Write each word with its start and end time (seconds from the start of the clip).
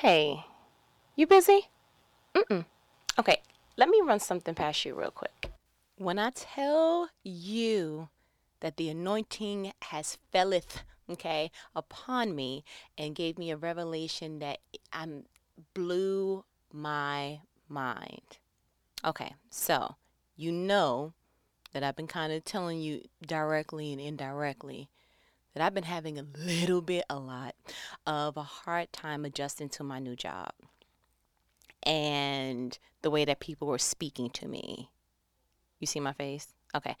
Hey, 0.00 0.46
you 1.14 1.26
busy? 1.26 1.68
Mm-mm. 2.34 2.64
Okay, 3.18 3.42
let 3.76 3.90
me 3.90 4.00
run 4.02 4.18
something 4.18 4.54
past 4.54 4.86
you 4.86 4.94
real 4.94 5.10
quick. 5.10 5.52
When 5.98 6.18
I 6.18 6.30
tell 6.30 7.10
you 7.22 8.08
that 8.60 8.78
the 8.78 8.88
anointing 8.88 9.74
has 9.82 10.16
felleth, 10.32 10.84
okay, 11.10 11.50
upon 11.76 12.34
me 12.34 12.64
and 12.96 13.14
gave 13.14 13.36
me 13.36 13.50
a 13.50 13.58
revelation 13.58 14.38
that 14.38 14.60
I 14.90 15.06
blew 15.74 16.46
my 16.72 17.40
mind. 17.68 18.38
Okay, 19.04 19.34
so 19.50 19.96
you 20.34 20.50
know 20.50 21.12
that 21.74 21.82
I've 21.82 21.96
been 21.96 22.06
kind 22.06 22.32
of 22.32 22.42
telling 22.46 22.80
you 22.80 23.02
directly 23.26 23.92
and 23.92 24.00
indirectly 24.00 24.88
that 25.54 25.62
I've 25.62 25.74
been 25.74 25.84
having 25.84 26.18
a 26.18 26.26
little 26.36 26.80
bit, 26.80 27.04
a 27.10 27.18
lot 27.18 27.54
of 28.06 28.36
a 28.36 28.42
hard 28.42 28.92
time 28.92 29.24
adjusting 29.24 29.68
to 29.70 29.84
my 29.84 29.98
new 29.98 30.16
job 30.16 30.52
and 31.82 32.78
the 33.02 33.10
way 33.10 33.24
that 33.24 33.40
people 33.40 33.66
were 33.68 33.78
speaking 33.78 34.30
to 34.30 34.48
me. 34.48 34.90
You 35.78 35.86
see 35.86 36.00
my 36.00 36.12
face? 36.12 36.54
Okay. 36.74 36.96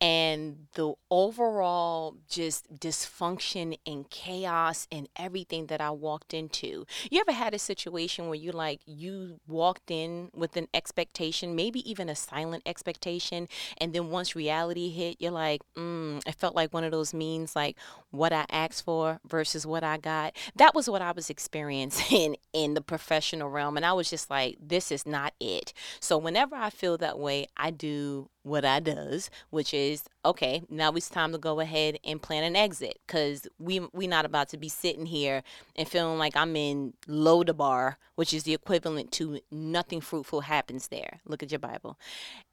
And 0.00 0.66
the 0.74 0.94
overall 1.10 2.16
just 2.28 2.74
dysfunction 2.74 3.78
and 3.86 4.08
chaos 4.10 4.88
and 4.90 5.08
everything 5.16 5.66
that 5.66 5.80
I 5.80 5.90
walked 5.90 6.34
into. 6.34 6.86
You 7.10 7.20
ever 7.20 7.32
had 7.32 7.54
a 7.54 7.58
situation 7.58 8.26
where 8.26 8.34
you 8.34 8.52
like 8.52 8.80
you 8.84 9.40
walked 9.46 9.90
in 9.90 10.30
with 10.34 10.56
an 10.56 10.66
expectation, 10.74 11.54
maybe 11.54 11.88
even 11.88 12.08
a 12.08 12.16
silent 12.16 12.64
expectation, 12.66 13.48
and 13.78 13.92
then 13.92 14.10
once 14.10 14.34
reality 14.34 14.90
hit, 14.90 15.16
you're 15.20 15.30
like, 15.30 15.62
mm, 15.76 16.20
it 16.26 16.34
felt 16.34 16.56
like 16.56 16.74
one 16.74 16.84
of 16.84 16.90
those 16.90 17.14
means 17.14 17.54
like 17.54 17.76
what 18.10 18.32
I 18.32 18.44
asked 18.50 18.84
for 18.84 19.20
versus 19.26 19.64
what 19.66 19.84
I 19.84 19.98
got. 19.98 20.34
That 20.56 20.74
was 20.74 20.90
what 20.90 21.02
I 21.02 21.12
was 21.12 21.30
experiencing 21.42 22.36
in 22.52 22.74
the 22.74 22.80
professional 22.80 23.50
realm. 23.50 23.76
And 23.76 23.86
I 23.86 23.92
was 23.92 24.10
just 24.10 24.30
like, 24.30 24.56
this 24.60 24.90
is 24.90 25.06
not 25.06 25.32
it. 25.40 25.72
So 26.00 26.18
whenever 26.18 26.56
I 26.56 26.70
feel 26.70 26.98
that 26.98 27.18
way, 27.18 27.46
I 27.56 27.70
do 27.70 28.28
what 28.42 28.64
I 28.64 28.80
does, 28.80 29.30
which 29.50 29.72
is 29.72 30.04
okay. 30.24 30.62
Now 30.68 30.92
it's 30.92 31.08
time 31.08 31.32
to 31.32 31.38
go 31.38 31.60
ahead 31.60 31.98
and 32.04 32.20
plan 32.20 32.44
an 32.44 32.56
exit 32.56 32.98
because 33.06 33.46
we 33.58 33.80
we 33.92 34.06
not 34.06 34.24
about 34.24 34.48
to 34.50 34.56
be 34.56 34.68
sitting 34.68 35.06
here 35.06 35.42
and 35.76 35.88
feeling 35.88 36.18
like 36.18 36.36
I'm 36.36 36.56
in 36.56 36.94
Lodabar, 37.08 37.96
which 38.14 38.34
is 38.34 38.42
the 38.44 38.54
equivalent 38.54 39.12
to 39.12 39.40
nothing 39.50 40.00
fruitful 40.00 40.42
happens 40.42 40.88
there. 40.88 41.20
Look 41.26 41.42
at 41.42 41.52
your 41.52 41.58
Bible, 41.58 41.98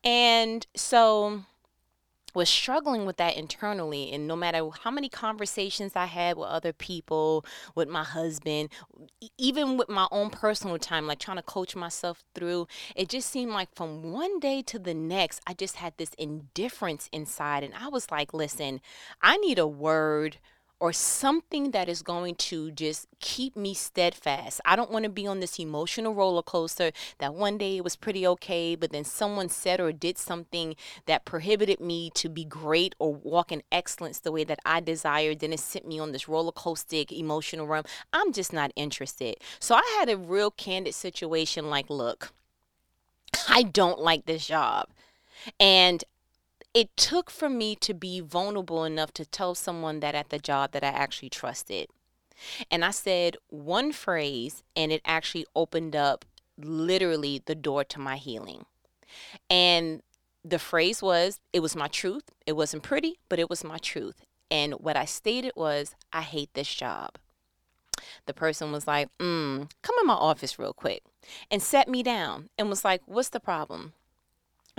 and 0.04 0.66
so 0.76 1.44
was 2.36 2.50
struggling 2.50 3.06
with 3.06 3.18
that 3.18 3.36
internally 3.36 4.12
and 4.12 4.28
no 4.28 4.36
matter 4.36 4.68
how 4.84 4.92
many 4.92 5.10
conversations 5.10 5.94
I 5.96 6.06
had 6.06 6.38
with 6.38 6.48
other 6.48 6.74
people, 6.74 7.46
with 7.76 7.88
my 7.88 8.04
husband, 8.04 8.70
even 9.38 9.78
with 9.78 9.90
my 9.90 10.08
own 10.12 10.30
personal 10.30 10.78
time 10.78 11.08
like 11.08 11.20
trying 11.20 11.38
to 11.38 11.44
coach 11.44 11.76
myself 11.76 12.24
through, 12.36 12.68
it 12.96 13.10
just 13.10 13.30
seemed 13.30 13.52
like 13.52 13.74
from 13.76 14.12
one 14.12 14.40
day 14.40 14.62
to 14.64 14.80
the 14.80 14.94
next 14.94 15.42
I 15.48 15.54
just 15.54 15.78
had 15.78 15.94
this 15.98 16.14
indifference 16.18 17.10
inside 17.12 17.64
and 17.64 17.74
I 17.74 17.88
was 17.88 18.12
like, 18.12 18.34
listen, 18.34 18.82
I 19.22 19.38
need 19.38 19.60
a 19.60 19.68
word 19.68 20.38
or 20.80 20.94
something 20.94 21.72
that 21.72 21.90
is 21.90 22.02
going 22.02 22.36
to 22.36 22.72
just 22.72 23.08
keep 23.20 23.56
me 23.56 23.74
steadfast. 23.74 24.62
I 24.66 24.76
don't 24.76 24.92
want 24.92 25.04
to 25.04 25.10
be 25.10 25.28
on 25.28 25.40
this 25.40 25.60
emotional 25.60 26.14
roller 26.14 26.42
coaster 26.42 26.92
that 27.18 27.34
one 27.34 27.58
day 27.58 27.78
it 27.78 27.84
was 27.84 27.96
pretty 27.96 28.26
okay, 28.26 28.76
but 28.76 28.92
then 28.92 29.04
someone 29.04 29.50
said 29.50 29.80
or 29.80 29.92
did 29.92 30.18
something 30.18 30.76
that 31.06 31.26
prohibited 31.26 31.82
me 31.82 32.10
to 32.16 32.30
be 32.30 32.46
great 32.46 32.96
or 32.98 33.14
walk 33.14 33.52
in 33.52 33.62
excellence 33.72 34.20
the 34.20 34.32
way 34.32 34.44
that 34.46 34.60
I 34.66 34.80
desired. 34.80 35.40
Then 35.40 35.54
it 35.54 35.60
sent 35.60 35.88
me 35.88 36.00
on 36.00 36.12
this 36.12 36.28
roller 36.28 36.52
coaster 36.52 37.04
emotional 37.12 37.68
realm. 37.68 37.86
I'm 38.14 38.32
just 38.32 38.54
not 38.54 38.72
interested. 38.76 39.36
So 39.60 39.76
I 39.76 39.98
had 40.00 40.10
a 40.10 40.18
real 40.18 40.52
candid 40.52 40.96
situation 40.96 41.70
like, 41.70 41.90
look, 41.90 42.32
I 43.48 43.64
don't 43.64 44.00
like 44.00 44.26
this 44.26 44.48
job. 44.48 44.88
And 45.60 46.04
it 46.74 46.96
took 46.96 47.32
for 47.32 47.50
me 47.50 47.76
to 47.78 47.94
be 47.94 48.20
vulnerable 48.20 48.84
enough 48.84 49.12
to 49.14 49.26
tell 49.26 49.56
someone 49.56 50.00
that 50.02 50.16
at 50.16 50.30
the 50.30 50.40
job 50.40 50.72
that 50.72 50.84
I 50.84 50.88
actually 50.88 51.30
trusted. 51.30 51.88
And 52.72 52.86
I 52.86 52.92
said 52.92 53.38
one 53.50 53.92
phrase, 53.92 54.64
and 54.76 54.92
it 54.92 55.02
actually 55.04 55.46
opened 55.56 55.96
up 55.96 56.26
literally 56.58 57.42
the 57.46 57.56
door 57.56 57.84
to 57.86 58.00
my 58.00 58.16
healing. 58.16 58.66
And 59.50 60.02
the 60.44 60.60
phrase 60.60 61.02
was, 61.02 61.40
it 61.52 61.60
was 61.62 61.76
my 61.76 61.88
truth. 61.88 62.32
It 62.46 62.54
wasn't 62.54 62.84
pretty, 62.84 63.20
but 63.28 63.40
it 63.40 63.50
was 63.50 63.64
my 63.64 63.78
truth. 63.78 64.22
And 64.52 64.74
what 64.74 64.96
I 64.96 65.06
stated 65.06 65.54
was, 65.56 65.96
I 66.14 66.22
hate 66.22 66.54
this 66.54 66.74
job. 66.74 67.18
The 68.26 68.34
person 68.34 68.72
was 68.72 68.88
like, 68.88 69.10
mm, 69.20 69.70
come 69.82 69.96
in 70.02 70.08
my 70.08 70.14
office 70.14 70.58
real 70.58 70.74
quick 70.74 71.04
and 71.52 71.62
sat 71.62 71.90
me 71.90 72.02
down 72.02 72.50
and 72.58 72.70
was 72.70 72.86
like, 72.86 73.02
what's 73.06 73.30
the 73.30 73.40
problem? 73.40 73.94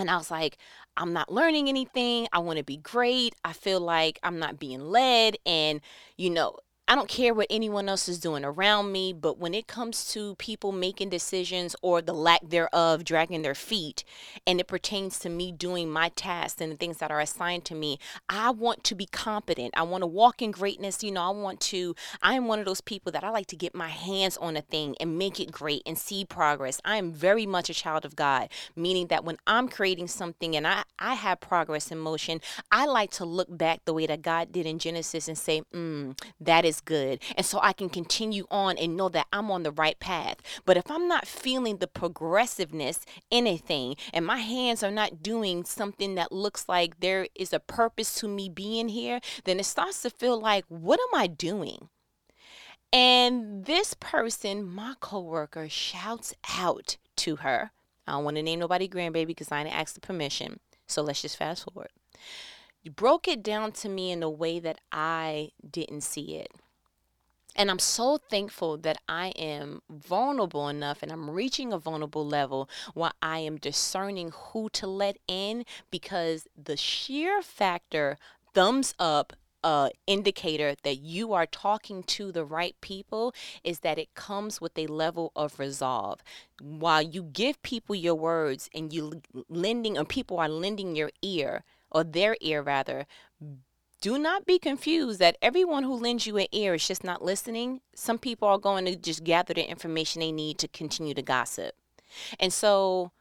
And 0.01 0.09
I 0.09 0.17
was 0.17 0.31
like, 0.31 0.57
I'm 0.97 1.13
not 1.13 1.31
learning 1.31 1.69
anything. 1.69 2.27
I 2.33 2.39
want 2.39 2.57
to 2.57 2.63
be 2.63 2.77
great. 2.77 3.35
I 3.45 3.53
feel 3.53 3.79
like 3.79 4.19
I'm 4.23 4.39
not 4.39 4.59
being 4.59 4.81
led. 4.81 5.37
And, 5.45 5.79
you 6.17 6.29
know, 6.29 6.57
I 6.91 6.95
don't 6.95 7.07
care 7.07 7.33
what 7.33 7.47
anyone 7.49 7.87
else 7.87 8.09
is 8.09 8.19
doing 8.19 8.43
around 8.43 8.91
me, 8.91 9.13
but 9.13 9.37
when 9.37 9.53
it 9.53 9.65
comes 9.65 10.11
to 10.11 10.35
people 10.35 10.73
making 10.73 11.07
decisions 11.07 11.73
or 11.81 12.01
the 12.01 12.11
lack 12.11 12.41
thereof 12.43 13.05
dragging 13.05 13.43
their 13.43 13.55
feet, 13.55 14.03
and 14.45 14.59
it 14.59 14.67
pertains 14.67 15.17
to 15.19 15.29
me 15.29 15.53
doing 15.53 15.89
my 15.89 16.09
tasks 16.09 16.59
and 16.59 16.69
the 16.69 16.75
things 16.75 16.97
that 16.97 17.09
are 17.09 17.21
assigned 17.21 17.63
to 17.63 17.75
me, 17.75 17.97
I 18.27 18.49
want 18.49 18.83
to 18.83 18.93
be 18.93 19.05
competent. 19.05 19.73
I 19.77 19.83
want 19.83 20.01
to 20.01 20.05
walk 20.05 20.41
in 20.41 20.51
greatness. 20.51 21.01
You 21.01 21.13
know, 21.13 21.21
I 21.21 21.29
want 21.29 21.61
to, 21.61 21.95
I 22.21 22.33
am 22.33 22.49
one 22.49 22.59
of 22.59 22.65
those 22.65 22.81
people 22.81 23.09
that 23.13 23.23
I 23.23 23.29
like 23.29 23.47
to 23.47 23.55
get 23.55 23.73
my 23.73 23.87
hands 23.87 24.35
on 24.35 24.57
a 24.57 24.61
thing 24.61 24.97
and 24.99 25.17
make 25.17 25.39
it 25.39 25.49
great 25.49 25.83
and 25.85 25.97
see 25.97 26.25
progress. 26.25 26.81
I 26.83 26.97
am 26.97 27.13
very 27.13 27.45
much 27.45 27.69
a 27.69 27.73
child 27.73 28.03
of 28.03 28.17
God, 28.17 28.49
meaning 28.75 29.07
that 29.07 29.23
when 29.23 29.37
I'm 29.47 29.69
creating 29.69 30.09
something 30.09 30.57
and 30.57 30.67
I, 30.67 30.83
I 30.99 31.13
have 31.13 31.39
progress 31.39 31.89
in 31.89 31.99
motion, 31.99 32.41
I 32.69 32.85
like 32.85 33.11
to 33.11 33.23
look 33.23 33.47
back 33.49 33.85
the 33.85 33.93
way 33.93 34.07
that 34.07 34.21
God 34.21 34.51
did 34.51 34.65
in 34.65 34.77
Genesis 34.77 35.29
and 35.29 35.37
say, 35.37 35.61
mm, 35.73 36.19
that 36.41 36.65
is 36.65 36.80
good. 36.85 37.21
And 37.35 37.45
so 37.45 37.59
I 37.61 37.73
can 37.73 37.89
continue 37.89 38.45
on 38.49 38.77
and 38.77 38.97
know 38.97 39.09
that 39.09 39.27
I'm 39.33 39.51
on 39.51 39.63
the 39.63 39.71
right 39.71 39.99
path. 39.99 40.37
But 40.65 40.77
if 40.77 40.89
I'm 40.89 41.07
not 41.07 41.27
feeling 41.27 41.77
the 41.77 41.87
progressiveness 41.87 43.05
in 43.29 43.41
anything 43.41 43.95
and 44.13 44.25
my 44.25 44.37
hands 44.37 44.83
are 44.83 44.91
not 44.91 45.23
doing 45.23 45.63
something 45.63 46.15
that 46.15 46.31
looks 46.31 46.69
like 46.69 46.99
there 46.99 47.27
is 47.35 47.53
a 47.53 47.59
purpose 47.59 48.15
to 48.15 48.27
me 48.27 48.49
being 48.49 48.89
here, 48.89 49.19
then 49.45 49.59
it 49.59 49.65
starts 49.65 50.01
to 50.03 50.09
feel 50.09 50.39
like, 50.39 50.65
what 50.67 50.99
am 50.99 51.19
I 51.19 51.27
doing? 51.27 51.89
And 52.93 53.65
this 53.65 53.93
person, 53.93 54.65
my 54.65 54.95
coworker, 54.99 55.69
shouts 55.69 56.33
out 56.57 56.97
to 57.17 57.37
her. 57.37 57.71
I 58.05 58.13
don't 58.13 58.25
want 58.25 58.37
to 58.37 58.43
name 58.43 58.59
nobody 58.59 58.87
grandbaby 58.87 59.27
because 59.27 59.51
I 59.51 59.63
didn't 59.63 59.75
ask 59.75 59.93
the 59.93 60.01
permission. 60.01 60.59
So 60.87 61.01
let's 61.01 61.21
just 61.21 61.37
fast 61.37 61.63
forward. 61.63 61.89
You 62.83 62.91
broke 62.91 63.27
it 63.27 63.43
down 63.43 63.71
to 63.73 63.89
me 63.89 64.11
in 64.11 64.23
a 64.23 64.29
way 64.29 64.59
that 64.59 64.81
I 64.91 65.51
didn't 65.69 66.01
see 66.01 66.35
it. 66.35 66.51
And 67.55 67.69
I'm 67.69 67.79
so 67.79 68.17
thankful 68.17 68.77
that 68.77 68.97
I 69.09 69.29
am 69.29 69.81
vulnerable 69.89 70.67
enough 70.69 71.03
and 71.03 71.11
I'm 71.11 71.29
reaching 71.29 71.73
a 71.73 71.77
vulnerable 71.79 72.25
level 72.25 72.69
where 72.93 73.11
I 73.21 73.39
am 73.39 73.57
discerning 73.57 74.31
who 74.33 74.69
to 74.69 74.87
let 74.87 75.17
in 75.27 75.65
because 75.89 76.47
the 76.61 76.77
sheer 76.77 77.41
factor, 77.41 78.17
thumbs 78.53 78.93
up, 78.99 79.33
uh, 79.63 79.89
indicator 80.07 80.75
that 80.83 80.97
you 80.97 81.33
are 81.33 81.45
talking 81.45 82.03
to 82.03 82.31
the 82.31 82.43
right 82.43 82.75
people 82.81 83.33
is 83.63 83.79
that 83.79 83.99
it 83.99 84.13
comes 84.15 84.59
with 84.59 84.77
a 84.77 84.87
level 84.87 85.31
of 85.35 85.59
resolve. 85.59 86.23
While 86.59 87.01
you 87.01 87.23
give 87.23 87.61
people 87.61 87.95
your 87.95 88.15
words 88.15 88.69
and 88.73 88.91
you 88.91 89.21
lending, 89.49 89.97
or 89.97 90.05
people 90.05 90.39
are 90.39 90.49
lending 90.49 90.95
your 90.95 91.11
ear 91.21 91.63
or 91.91 92.03
their 92.03 92.37
ear 92.41 92.61
rather, 92.61 93.05
do 94.01 94.17
not 94.17 94.47
be 94.47 94.57
confused 94.57 95.19
that 95.19 95.37
everyone 95.41 95.83
who 95.83 95.93
lends 95.93 96.25
you 96.25 96.37
an 96.37 96.47
ear 96.51 96.73
is 96.73 96.87
just 96.87 97.03
not 97.03 97.23
listening. 97.23 97.81
Some 97.95 98.17
people 98.17 98.47
are 98.47 98.57
going 98.57 98.85
to 98.85 98.95
just 98.95 99.23
gather 99.23 99.53
the 99.53 99.69
information 99.69 100.19
they 100.19 100.31
need 100.31 100.57
to 100.57 100.67
continue 100.67 101.13
to 101.13 101.21
gossip. 101.21 101.75
And 102.39 102.51
so 102.51 103.11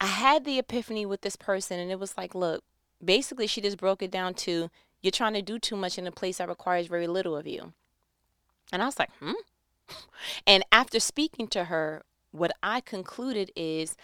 I 0.00 0.06
had 0.06 0.44
the 0.44 0.58
epiphany 0.58 1.06
with 1.06 1.22
this 1.22 1.36
person, 1.36 1.78
and 1.80 1.90
it 1.90 1.98
was 1.98 2.16
like, 2.18 2.34
look, 2.34 2.62
basically, 3.02 3.46
she 3.46 3.62
just 3.62 3.78
broke 3.78 4.02
it 4.02 4.10
down 4.10 4.34
to 4.34 4.70
you're 5.00 5.10
trying 5.10 5.34
to 5.34 5.42
do 5.42 5.58
too 5.58 5.76
much 5.76 5.98
in 5.98 6.06
a 6.06 6.12
place 6.12 6.38
that 6.38 6.48
requires 6.48 6.86
very 6.86 7.06
little 7.06 7.36
of 7.36 7.46
you. 7.46 7.72
And 8.70 8.82
I 8.82 8.86
was 8.86 8.98
like, 8.98 9.10
hmm? 9.20 9.32
And 10.46 10.64
after 10.70 11.00
speaking 11.00 11.48
to 11.48 11.64
her, 11.64 12.02
what 12.30 12.52
I 12.62 12.82
concluded 12.82 13.50
is 13.56 13.96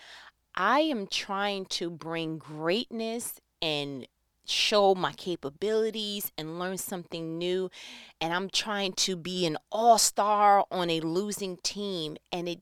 I 0.55 0.81
am 0.81 1.07
trying 1.07 1.67
to 1.67 1.91
bring 1.91 2.39
greatness 2.39 3.41
and 3.61 4.07
show 4.45 4.95
my 4.95 5.13
capabilities 5.13 6.33
and 6.37 6.59
learn 6.59 6.77
something 6.79 7.39
new 7.39 7.71
and 8.21 8.33
I'm 8.33 8.51
trying 8.51 8.93
to 8.95 9.17
be 9.17 9.47
an 9.47 9.57
all-star 9.73 10.65
on 10.71 10.91
a 10.91 11.01
losing 11.01 11.57
team 11.59 12.17
and 12.31 12.49
it 12.49 12.61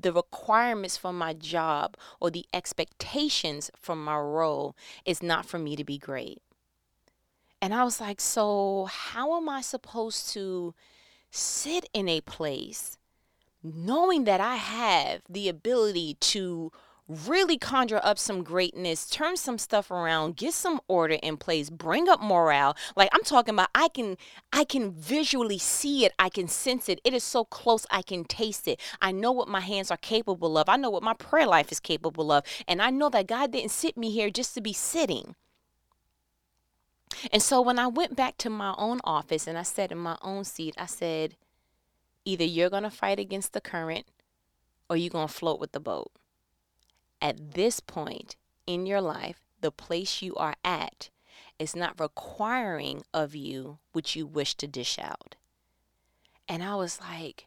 the 0.00 0.12
requirements 0.12 0.96
for 0.96 1.12
my 1.12 1.32
job 1.32 1.96
or 2.20 2.30
the 2.30 2.46
expectations 2.54 3.70
from 3.76 4.04
my 4.04 4.16
role 4.16 4.76
is 5.04 5.22
not 5.22 5.44
for 5.44 5.58
me 5.58 5.74
to 5.74 5.82
be 5.82 5.98
great. 5.98 6.40
And 7.60 7.74
I 7.74 7.82
was 7.82 8.00
like, 8.00 8.20
so 8.20 8.88
how 8.88 9.36
am 9.36 9.48
I 9.48 9.60
supposed 9.60 10.30
to 10.34 10.74
sit 11.30 11.88
in 11.92 12.08
a 12.08 12.20
place 12.20 12.96
knowing 13.62 14.24
that 14.24 14.40
I 14.40 14.56
have 14.56 15.22
the 15.28 15.48
ability 15.48 16.16
to 16.20 16.70
really 17.08 17.56
conjure 17.56 18.00
up 18.02 18.18
some 18.18 18.44
greatness, 18.44 19.08
turn 19.08 19.36
some 19.36 19.58
stuff 19.58 19.90
around, 19.90 20.36
get 20.36 20.52
some 20.52 20.80
order 20.88 21.16
in 21.22 21.36
place, 21.38 21.70
bring 21.70 22.08
up 22.08 22.22
morale. 22.22 22.76
Like 22.96 23.08
I'm 23.12 23.24
talking 23.24 23.54
about 23.54 23.70
I 23.74 23.88
can 23.88 24.16
I 24.52 24.64
can 24.64 24.92
visually 24.92 25.58
see 25.58 26.04
it, 26.04 26.12
I 26.18 26.28
can 26.28 26.48
sense 26.48 26.88
it. 26.88 27.00
It 27.04 27.14
is 27.14 27.24
so 27.24 27.44
close 27.44 27.86
I 27.90 28.02
can 28.02 28.24
taste 28.24 28.68
it. 28.68 28.78
I 29.00 29.10
know 29.10 29.32
what 29.32 29.48
my 29.48 29.60
hands 29.60 29.90
are 29.90 29.96
capable 29.96 30.58
of. 30.58 30.68
I 30.68 30.76
know 30.76 30.90
what 30.90 31.02
my 31.02 31.14
prayer 31.14 31.46
life 31.46 31.72
is 31.72 31.80
capable 31.80 32.30
of. 32.30 32.44
And 32.66 32.82
I 32.82 32.90
know 32.90 33.08
that 33.10 33.26
God 33.26 33.52
didn't 33.52 33.70
sit 33.70 33.96
me 33.96 34.10
here 34.10 34.30
just 34.30 34.54
to 34.54 34.60
be 34.60 34.72
sitting. 34.72 35.34
And 37.32 37.42
so 37.42 37.60
when 37.62 37.78
I 37.78 37.86
went 37.86 38.16
back 38.16 38.36
to 38.38 38.50
my 38.50 38.74
own 38.76 39.00
office 39.02 39.46
and 39.46 39.56
I 39.56 39.62
sat 39.62 39.90
in 39.90 39.98
my 39.98 40.18
own 40.22 40.44
seat, 40.44 40.74
I 40.78 40.86
said, 40.86 41.36
either 42.24 42.44
you're 42.44 42.70
going 42.70 42.82
to 42.82 42.90
fight 42.90 43.18
against 43.18 43.54
the 43.54 43.60
current 43.60 44.06
or 44.90 44.96
you're 44.96 45.10
going 45.10 45.26
to 45.26 45.32
float 45.32 45.58
with 45.58 45.72
the 45.72 45.80
boat. 45.80 46.12
At 47.20 47.52
this 47.54 47.80
point 47.80 48.36
in 48.66 48.86
your 48.86 49.00
life, 49.00 49.40
the 49.60 49.72
place 49.72 50.22
you 50.22 50.34
are 50.36 50.54
at 50.64 51.10
is 51.58 51.74
not 51.74 52.00
requiring 52.00 53.02
of 53.12 53.34
you 53.34 53.78
what 53.92 54.14
you 54.14 54.26
wish 54.26 54.54
to 54.56 54.66
dish 54.68 54.98
out. 54.98 55.34
And 56.48 56.62
I 56.62 56.76
was 56.76 57.00
like, 57.00 57.46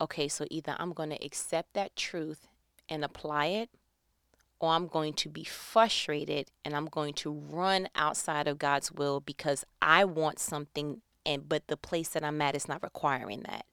okay, 0.00 0.28
so 0.28 0.46
either 0.50 0.76
I'm 0.78 0.92
going 0.92 1.10
to 1.10 1.24
accept 1.24 1.74
that 1.74 1.96
truth 1.96 2.46
and 2.88 3.04
apply 3.04 3.46
it, 3.46 3.70
or 4.60 4.72
I'm 4.72 4.86
going 4.86 5.14
to 5.14 5.28
be 5.28 5.44
frustrated 5.44 6.50
and 6.64 6.76
I'm 6.76 6.86
going 6.86 7.14
to 7.14 7.32
run 7.32 7.88
outside 7.94 8.46
of 8.46 8.58
God's 8.58 8.92
will 8.92 9.20
because 9.20 9.64
I 9.80 10.04
want 10.04 10.38
something 10.38 11.00
and 11.26 11.48
but 11.48 11.66
the 11.68 11.76
place 11.76 12.08
that 12.10 12.24
I'm 12.24 12.40
at 12.40 12.54
is 12.54 12.68
not 12.68 12.82
requiring 12.82 13.42
that. 13.42 13.66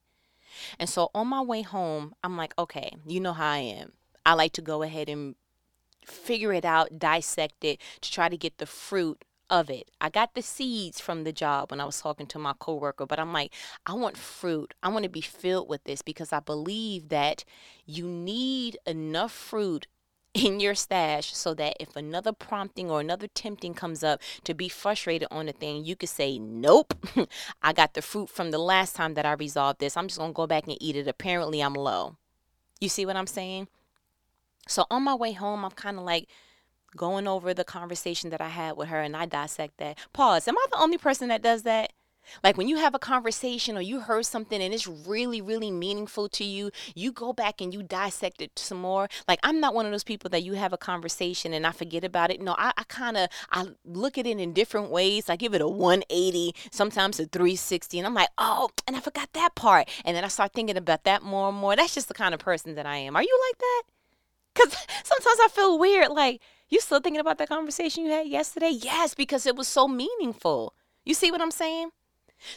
And 0.79 0.89
so 0.89 1.12
on 1.13 1.27
my 1.27 1.41
way 1.41 1.62
home, 1.62 2.13
I'm 2.24 2.38
like, 2.38 2.53
okay, 2.57 2.91
you 3.06 3.19
know 3.19 3.33
how 3.33 3.51
I 3.51 3.57
am. 3.57 3.94
I 4.27 4.33
like 4.33 4.51
to 4.53 4.62
go 4.62 4.83
ahead 4.83 5.07
and 5.07 5.35
figure 6.06 6.51
it 6.51 6.65
out, 6.65 7.00
dissect 7.00 7.63
it 7.63 7.79
to 8.01 8.12
try 8.12 8.27
to 8.27 8.35
get 8.35 8.57
the 8.57 8.65
fruit 8.65 9.24
of 9.50 9.69
it. 9.69 9.89
I 10.01 10.09
got 10.09 10.33
the 10.33 10.41
seeds 10.41 11.00
from 11.00 11.24
the 11.24 11.31
job 11.31 11.71
when 11.71 11.79
I 11.79 11.85
was 11.85 12.01
talking 12.01 12.27
to 12.27 12.38
my 12.38 12.51
coworker, 12.59 13.06
but 13.06 13.21
I'm 13.21 13.31
like, 13.31 13.53
I 13.85 13.94
want 13.94 14.18
fruit. 14.18 14.74
I 14.83 14.89
want 14.89 15.03
to 15.03 15.09
be 15.09 15.21
filled 15.21 15.69
with 15.69 15.85
this 15.85 16.01
because 16.01 16.33
I 16.33 16.41
believe 16.41 17.07
that 17.07 17.45
you 17.85 18.06
need 18.06 18.77
enough 18.85 19.31
fruit 19.31 19.88
in 20.33 20.59
your 20.59 20.75
stash 20.75 21.33
so 21.33 21.53
that 21.53 21.77
if 21.79 21.95
another 21.95 22.33
prompting 22.33 22.91
or 22.91 23.00
another 23.00 23.27
tempting 23.27 23.75
comes 23.75 24.03
up 24.03 24.21
to 24.44 24.53
be 24.53 24.68
frustrated 24.68 25.29
on 25.31 25.47
a 25.47 25.53
thing, 25.53 25.85
you 25.85 25.95
could 25.95 26.09
say, 26.09 26.38
Nope, 26.38 26.94
I 27.62 27.71
got 27.71 27.94
the 27.94 28.01
fruit 28.01 28.29
from 28.29 28.51
the 28.51 28.59
last 28.59 28.94
time 28.94 29.13
that 29.13 29.25
I 29.25 29.31
resolved 29.31 29.79
this. 29.79 29.95
I'm 29.95 30.09
just 30.09 30.19
going 30.19 30.31
to 30.31 30.35
go 30.35 30.47
back 30.47 30.68
and 30.68 30.75
eat 30.81 30.97
it. 30.97 31.07
Apparently, 31.07 31.62
I'm 31.62 31.75
low. 31.75 32.18
You 32.81 32.89
see 32.89 33.06
what 33.06 33.15
I'm 33.15 33.25
saying? 33.25 33.69
So 34.67 34.85
on 34.89 35.03
my 35.03 35.15
way 35.15 35.33
home, 35.33 35.65
I'm 35.65 35.71
kind 35.71 35.97
of 35.97 36.03
like 36.03 36.27
going 36.95 37.27
over 37.27 37.53
the 37.53 37.63
conversation 37.63 38.29
that 38.31 38.41
I 38.41 38.49
had 38.49 38.77
with 38.77 38.89
her 38.89 39.01
and 39.01 39.15
I 39.15 39.25
dissect 39.25 39.77
that. 39.77 39.97
Pause. 40.13 40.47
Am 40.47 40.57
I 40.57 40.65
the 40.71 40.79
only 40.79 40.97
person 40.97 41.29
that 41.29 41.41
does 41.41 41.63
that? 41.63 41.93
Like 42.43 42.57
when 42.57 42.67
you 42.67 42.77
have 42.77 42.93
a 42.93 42.99
conversation 42.99 43.77
or 43.77 43.81
you 43.81 44.01
heard 44.01 44.25
something 44.25 44.61
and 44.61 44.73
it's 44.73 44.87
really, 44.87 45.41
really 45.41 45.71
meaningful 45.71 46.29
to 46.29 46.43
you, 46.43 46.71
you 46.95 47.11
go 47.11 47.33
back 47.33 47.61
and 47.61 47.73
you 47.73 47.83
dissect 47.83 48.41
it 48.41 48.57
some 48.59 48.79
more. 48.79 49.07
Like 49.27 49.39
I'm 49.43 49.59
not 49.59 49.73
one 49.73 49.85
of 49.85 49.91
those 49.91 50.03
people 50.03 50.29
that 50.31 50.43
you 50.43 50.53
have 50.53 50.73
a 50.73 50.77
conversation 50.77 51.53
and 51.53 51.65
I 51.65 51.71
forget 51.71 52.03
about 52.03 52.31
it. 52.31 52.41
No, 52.41 52.55
I, 52.57 52.73
I 52.77 52.83
kind 52.87 53.17
of 53.17 53.29
I 53.51 53.67
look 53.85 54.17
at 54.17 54.27
it 54.27 54.39
in 54.39 54.53
different 54.53 54.89
ways. 54.89 55.29
I 55.29 55.35
give 55.35 55.53
it 55.53 55.61
a 55.61 55.67
180, 55.67 56.53
sometimes 56.71 57.19
a 57.19 57.25
360, 57.25 57.99
and 57.99 58.07
I'm 58.07 58.13
like, 58.13 58.29
oh, 58.37 58.69
and 58.87 58.95
I 58.95 58.99
forgot 58.99 59.29
that 59.33 59.55
part. 59.55 59.89
And 60.05 60.15
then 60.15 60.23
I 60.23 60.27
start 60.27 60.53
thinking 60.53 60.77
about 60.77 61.03
that 61.05 61.23
more 61.23 61.49
and 61.49 61.57
more. 61.57 61.75
That's 61.75 61.93
just 61.93 62.07
the 62.07 62.13
kind 62.13 62.33
of 62.33 62.39
person 62.39 62.75
that 62.75 62.85
I 62.85 62.97
am. 62.97 63.15
Are 63.15 63.23
you 63.23 63.39
like 63.49 63.57
that? 63.59 63.96
Because 64.57 64.74
sometimes 65.04 65.38
I 65.42 65.48
feel 65.51 65.77
weird. 65.77 66.09
Like, 66.09 66.42
you 66.69 66.80
still 66.80 67.00
thinking 67.00 67.19
about 67.19 67.38
that 67.38 67.50
conversation 67.50 68.06
you 68.06 68.12
had 68.12 68.27
yesterday? 68.27 68.69
Yes, 68.69 69.13
because 69.13 69.45
it 69.45 69.56
was 69.56 69.68
so 69.68 69.88
meaningful. 69.88 70.74
You 71.06 71.13
see 71.13 71.31
what 71.31 71.42
I'm 71.42 71.51
saying? 71.51 71.89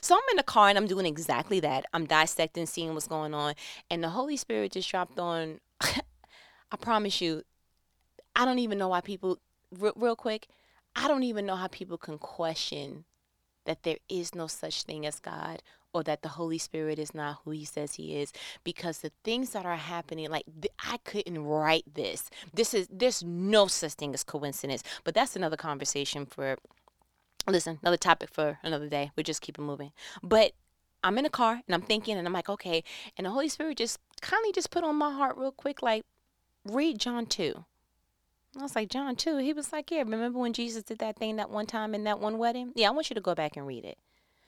So 0.01 0.15
I'm 0.15 0.23
in 0.31 0.37
the 0.37 0.43
car 0.43 0.69
and 0.69 0.77
I'm 0.77 0.87
doing 0.87 1.07
exactly 1.07 1.61
that. 1.61 1.87
I'm 1.93 2.07
dissecting, 2.07 2.67
seeing 2.67 2.93
what's 2.95 3.07
going 3.07 3.35
on. 3.35 3.55
And 3.91 4.03
the 4.03 4.11
Holy 4.11 4.37
Spirit 4.37 4.73
just 4.73 4.91
dropped 4.91 5.19
on, 5.19 5.61
I 5.81 6.77
promise 6.81 7.21
you, 7.21 7.43
I 8.37 8.45
don't 8.45 8.59
even 8.59 8.79
know 8.79 8.89
why 8.89 9.01
people, 9.01 9.39
real, 9.79 9.93
real 9.97 10.17
quick, 10.17 10.49
I 10.97 11.09
don't 11.09 11.23
even 11.23 11.47
know 11.47 11.57
how 11.57 11.69
people 11.69 11.99
can 11.99 12.19
question 12.19 13.05
that 13.65 13.83
there 13.85 13.99
is 14.09 14.35
no 14.35 14.47
such 14.47 14.83
thing 14.83 15.07
as 15.07 15.21
God 15.21 15.63
or 15.93 16.03
that 16.05 16.23
the 16.23 16.31
Holy 16.31 16.59
Spirit 16.59 16.99
is 16.99 17.15
not 17.15 17.39
who 17.45 17.51
he 17.51 17.65
says 17.65 17.95
he 17.95 18.17
is 18.17 18.33
because 18.65 18.99
the 18.99 19.13
things 19.25 19.51
that 19.51 19.67
are 19.67 19.77
happening 19.77 20.31
like 20.31 20.45
th- 20.61 20.73
I 20.79 20.99
couldn't 20.99 21.45
write 21.45 21.95
this. 21.95 22.31
This 22.55 22.75
is 22.75 22.89
there's 22.91 23.23
no 23.23 23.67
such 23.67 23.95
thing 23.95 24.15
as 24.15 24.25
coincidence, 24.25 24.83
but 25.05 25.15
that's 25.15 25.37
another 25.37 25.57
conversation 25.57 26.27
for 26.27 26.57
listen, 27.49 27.79
another 27.83 27.97
topic 27.97 28.31
for 28.31 28.59
another 28.63 28.89
day. 28.89 29.11
We 29.17 29.23
just 29.23 29.43
keep 29.43 29.59
it 29.59 29.63
moving. 29.63 29.93
But 30.23 30.53
I'm 31.03 31.19
in 31.19 31.27
a 31.27 31.31
car 31.31 31.63
and 31.67 31.75
I'm 31.75 31.83
thinking 31.83 32.17
and 32.17 32.27
I'm 32.27 32.33
like, 32.33 32.49
okay. 32.49 32.85
And 33.17 33.27
the 33.27 33.31
Holy 33.31 33.49
Spirit 33.49 33.79
just 33.79 33.99
kindly 34.21 34.53
just 34.53 34.71
put 34.71 34.85
on 34.85 34.97
my 34.97 35.13
heart 35.13 35.37
real 35.37 35.53
quick, 35.53 35.83
like, 35.83 36.05
read 36.65 36.99
John 36.99 37.27
2. 37.27 37.65
I 38.59 38.63
was 38.63 38.75
like, 38.75 38.89
John 38.89 39.17
2. 39.17 39.39
He 39.39 39.53
was 39.53 39.73
like, 39.73 39.91
yeah, 39.91 40.01
remember 40.01 40.39
when 40.39 40.53
Jesus 40.53 40.83
did 40.83 40.99
that 40.99 41.17
thing 41.17 41.37
that 41.37 41.51
one 41.51 41.67
time 41.67 41.95
in 41.95 42.05
that 42.05 42.21
one 42.21 42.39
wedding? 42.39 42.73
Yeah, 42.75 42.89
I 42.89 42.91
want 42.91 43.09
you 43.09 43.15
to 43.15 43.21
go 43.21 43.35
back 43.35 43.57
and 43.57 43.67
read 43.67 43.85
it. 43.85 43.99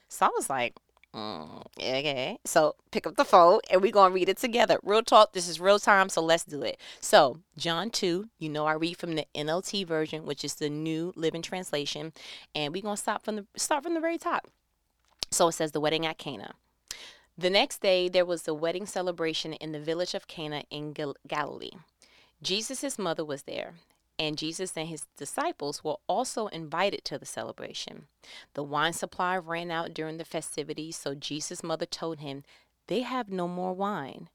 So 0.09 0.25
I 0.25 0.29
was 0.29 0.49
like, 0.49 0.75
mm, 1.13 1.65
okay. 1.77 2.39
So 2.45 2.75
pick 2.91 3.07
up 3.07 3.15
the 3.15 3.25
phone 3.25 3.59
and 3.69 3.81
we're 3.81 3.91
going 3.91 4.11
to 4.11 4.15
read 4.15 4.29
it 4.29 4.37
together. 4.37 4.79
Real 4.83 5.03
talk. 5.03 5.33
This 5.33 5.47
is 5.47 5.59
real 5.59 5.79
time, 5.79 6.09
so 6.09 6.21
let's 6.21 6.43
do 6.43 6.61
it. 6.63 6.79
So, 6.99 7.39
John 7.57 7.89
2, 7.89 8.29
you 8.39 8.49
know, 8.49 8.65
I 8.65 8.73
read 8.73 8.97
from 8.97 9.15
the 9.15 9.25
NLT 9.35 9.85
version, 9.87 10.25
which 10.25 10.43
is 10.43 10.55
the 10.55 10.69
New 10.69 11.13
Living 11.15 11.41
Translation. 11.41 12.13
And 12.55 12.73
we're 12.73 12.81
going 12.81 12.95
to 12.95 13.01
start 13.01 13.23
from 13.23 13.35
the 13.35 13.45
start 13.55 13.83
from 13.83 13.93
the 13.93 14.01
very 14.01 14.17
top. 14.17 14.47
So 15.31 15.47
it 15.47 15.53
says 15.53 15.71
the 15.71 15.81
wedding 15.81 16.05
at 16.05 16.17
Cana. 16.17 16.53
The 17.35 17.49
next 17.49 17.81
day, 17.81 18.09
there 18.09 18.25
was 18.25 18.47
a 18.47 18.53
wedding 18.53 18.85
celebration 18.85 19.53
in 19.53 19.71
the 19.71 19.79
village 19.79 20.13
of 20.13 20.27
Cana 20.27 20.63
in 20.69 20.93
Gal- 20.93 21.15
Galilee. 21.27 21.71
Jesus' 22.43 22.99
mother 22.99 23.25
was 23.25 23.43
there, 23.43 23.73
and 24.19 24.37
Jesus 24.37 24.73
and 24.75 24.87
his 24.87 25.07
disciples 25.17 25.83
were 25.83 25.97
also 26.07 26.47
invited 26.47 27.03
to 27.05 27.17
the 27.17 27.25
celebration. 27.25 28.07
The 28.53 28.63
wine 28.63 28.93
supply 28.93 29.37
ran 29.37 29.71
out 29.71 29.93
during 29.93 30.17
the 30.17 30.25
festivities, 30.25 30.95
so 30.95 31.15
Jesus' 31.15 31.63
mother 31.63 31.85
told 31.85 32.19
him, 32.19 32.43
They 32.87 33.01
have 33.01 33.29
no 33.29 33.47
more 33.47 33.73
wine. 33.73 34.29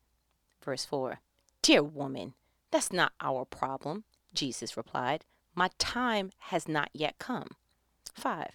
Verse 0.63 0.85
4 0.85 1.21
Dear 1.63 1.83
woman, 1.83 2.35
that's 2.71 2.93
not 2.93 3.13
our 3.21 3.45
problem, 3.45 4.05
Jesus 4.35 4.77
replied. 4.77 5.25
My 5.55 5.71
time 5.79 6.31
has 6.39 6.69
not 6.69 6.91
yet 6.93 7.19
come. 7.19 7.49
5. 8.15 8.51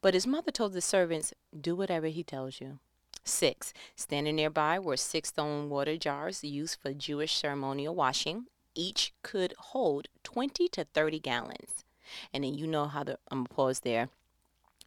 But 0.00 0.14
his 0.14 0.26
mother 0.26 0.50
told 0.50 0.72
the 0.72 0.80
servants, 0.80 1.32
Do 1.58 1.74
whatever 1.74 2.06
he 2.06 2.22
tells 2.22 2.60
you. 2.60 2.78
6. 3.24 3.72
Standing 3.94 4.36
nearby 4.36 4.78
were 4.78 4.96
six 4.96 5.28
stone 5.28 5.68
water 5.68 5.96
jars 5.96 6.42
used 6.42 6.80
for 6.80 6.92
Jewish 6.92 7.36
ceremonial 7.36 7.94
washing 7.94 8.46
each 8.74 9.12
could 9.22 9.54
hold 9.58 10.08
20 10.24 10.68
to 10.68 10.84
30 10.84 11.18
gallons. 11.20 11.84
And 12.32 12.44
then 12.44 12.54
you 12.54 12.66
know 12.66 12.86
how 12.86 13.04
the, 13.04 13.18
I'm 13.30 13.38
going 13.38 13.46
to 13.46 13.54
pause 13.54 13.80
there. 13.80 14.08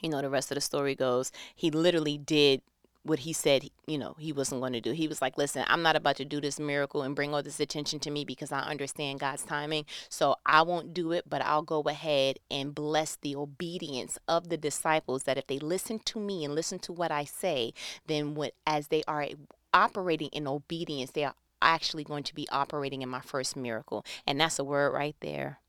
You 0.02 0.10
know, 0.10 0.22
the 0.22 0.30
rest 0.30 0.52
of 0.52 0.56
the 0.56 0.62
story 0.62 0.96
goes. 0.96 1.32
He 1.56 1.72
literally 1.72 2.18
did 2.18 2.62
what 3.06 3.20
he 3.20 3.34
said, 3.34 3.70
you 3.86 4.00
know, 4.00 4.16
he 4.18 4.34
wasn't 4.34 4.62
going 4.62 4.74
to 4.74 4.82
do. 4.82 4.92
He 4.92 5.08
was 5.08 5.22
like, 5.22 5.38
listen, 5.38 5.64
I'm 5.68 5.84
not 5.84 5.96
about 5.96 6.16
to 6.18 6.26
do 6.26 6.42
this 6.42 6.60
miracle 6.60 7.04
and 7.04 7.16
bring 7.16 7.36
all 7.36 7.44
this 7.44 7.60
attention 7.60 8.00
to 8.00 8.12
me 8.12 8.26
because 8.26 8.52
I 8.52 8.62
understand 8.62 9.20
God's 9.20 9.44
timing. 9.44 9.86
So 10.10 10.38
I 10.46 10.64
won't 10.64 10.94
do 10.94 11.12
it, 11.12 11.26
but 11.30 11.44
I'll 11.44 11.62
go 11.62 11.82
ahead 11.82 12.40
and 12.50 12.74
bless 12.74 13.16
the 13.18 13.36
obedience 13.36 14.18
of 14.28 14.50
the 14.50 14.58
disciples 14.58 15.24
that 15.24 15.38
if 15.38 15.46
they 15.46 15.60
listen 15.60 16.00
to 16.06 16.20
me 16.20 16.44
and 16.44 16.56
listen 16.56 16.80
to 16.80 16.94
what 16.94 17.12
I 17.12 17.26
say, 17.26 17.74
then 18.08 18.34
what 18.34 18.56
as 18.66 18.88
they 18.88 19.04
are 19.08 19.28
operating 19.72 20.30
in 20.30 20.48
obedience, 20.48 21.12
they 21.12 21.26
are 21.26 21.36
actually 21.66 22.04
going 22.04 22.24
to 22.24 22.36
be 22.36 22.48
operating 22.50 23.02
in 23.02 23.10
my 23.10 23.22
first 23.22 23.56
miracle. 23.56 24.06
And 24.26 24.40
that's 24.40 24.60
a 24.60 24.64
word 24.64 24.92
right 24.94 25.16
there. 25.20 25.60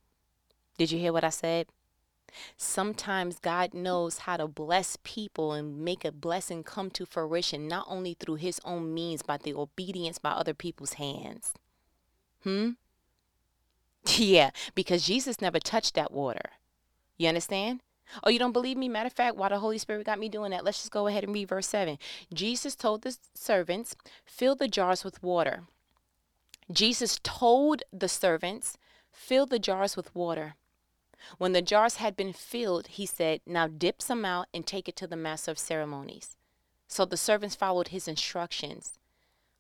Did 0.79 0.91
you 0.91 0.99
hear 0.99 1.13
what 1.13 1.25
I 1.25 1.31
said? 1.31 1.67
Sometimes 2.57 3.39
God 3.39 3.73
knows 3.73 4.19
how 4.19 4.37
to 4.37 4.47
bless 4.47 4.99
people 5.03 5.53
and 5.53 5.79
make 5.79 6.05
a 6.05 6.13
blessing 6.13 6.63
come 6.63 6.91
to 6.91 7.07
fruition, 7.07 7.67
not 7.67 7.87
only 7.89 8.15
through 8.15 8.37
his 8.37 8.61
own 8.65 8.93
means, 8.93 9.23
but 9.23 9.43
the 9.43 9.55
obedience 9.55 10.19
by 10.19 10.31
other 10.31 10.55
people's 10.55 10.95
hands. 10.95 11.55
Hmm? 12.43 12.71
Yeah, 14.19 14.51
because 14.77 15.05
Jesus 15.05 15.41
never 15.41 15.59
touched 15.59 15.95
that 15.95 16.13
water. 16.13 16.51
You 17.17 17.27
understand? 17.27 17.81
Oh, 18.23 18.31
you 18.31 18.39
don't 18.39 18.53
believe 18.53 18.77
me? 18.77 18.89
Matter 18.89 19.09
of 19.09 19.13
fact, 19.13 19.37
why 19.37 19.49
the 19.49 19.59
Holy 19.59 19.79
Spirit 19.79 20.07
got 20.07 20.21
me 20.21 20.29
doing 20.29 20.53
that, 20.53 20.65
let's 20.65 20.79
just 20.79 20.93
go 20.93 21.09
ahead 21.09 21.25
and 21.25 21.35
read 21.35 21.49
verse 21.49 21.67
7. 21.67 21.99
Jesus 22.33 22.77
told 22.77 23.03
the 23.03 23.17
servants, 23.35 23.97
Fill 24.25 24.55
the 24.55 24.69
jars 24.69 25.03
with 25.03 25.23
water. 25.25 25.65
Jesus 26.71 27.21
told 27.23 27.83
the 27.93 28.09
servants, 28.09 28.77
Fill 29.13 29.47
the 29.47 29.59
jars 29.59 29.97
with 29.97 30.15
water. 30.15 30.57
When 31.39 31.53
the 31.53 31.63
jars 31.63 31.97
had 31.97 32.17
been 32.17 32.33
filled, 32.33 32.89
he 32.89 33.07
said, 33.07 33.41
Now 33.47 33.67
dip 33.67 34.03
some 34.03 34.25
out 34.25 34.47
and 34.53 34.67
take 34.67 34.89
it 34.89 34.97
to 34.97 35.07
the 35.07 35.17
master 35.17 35.51
of 35.51 35.59
ceremonies. 35.59 36.37
So 36.89 37.05
the 37.05 37.17
servants 37.17 37.57
followed 37.57 37.89
his 37.89 38.07
instructions. 38.07 38.99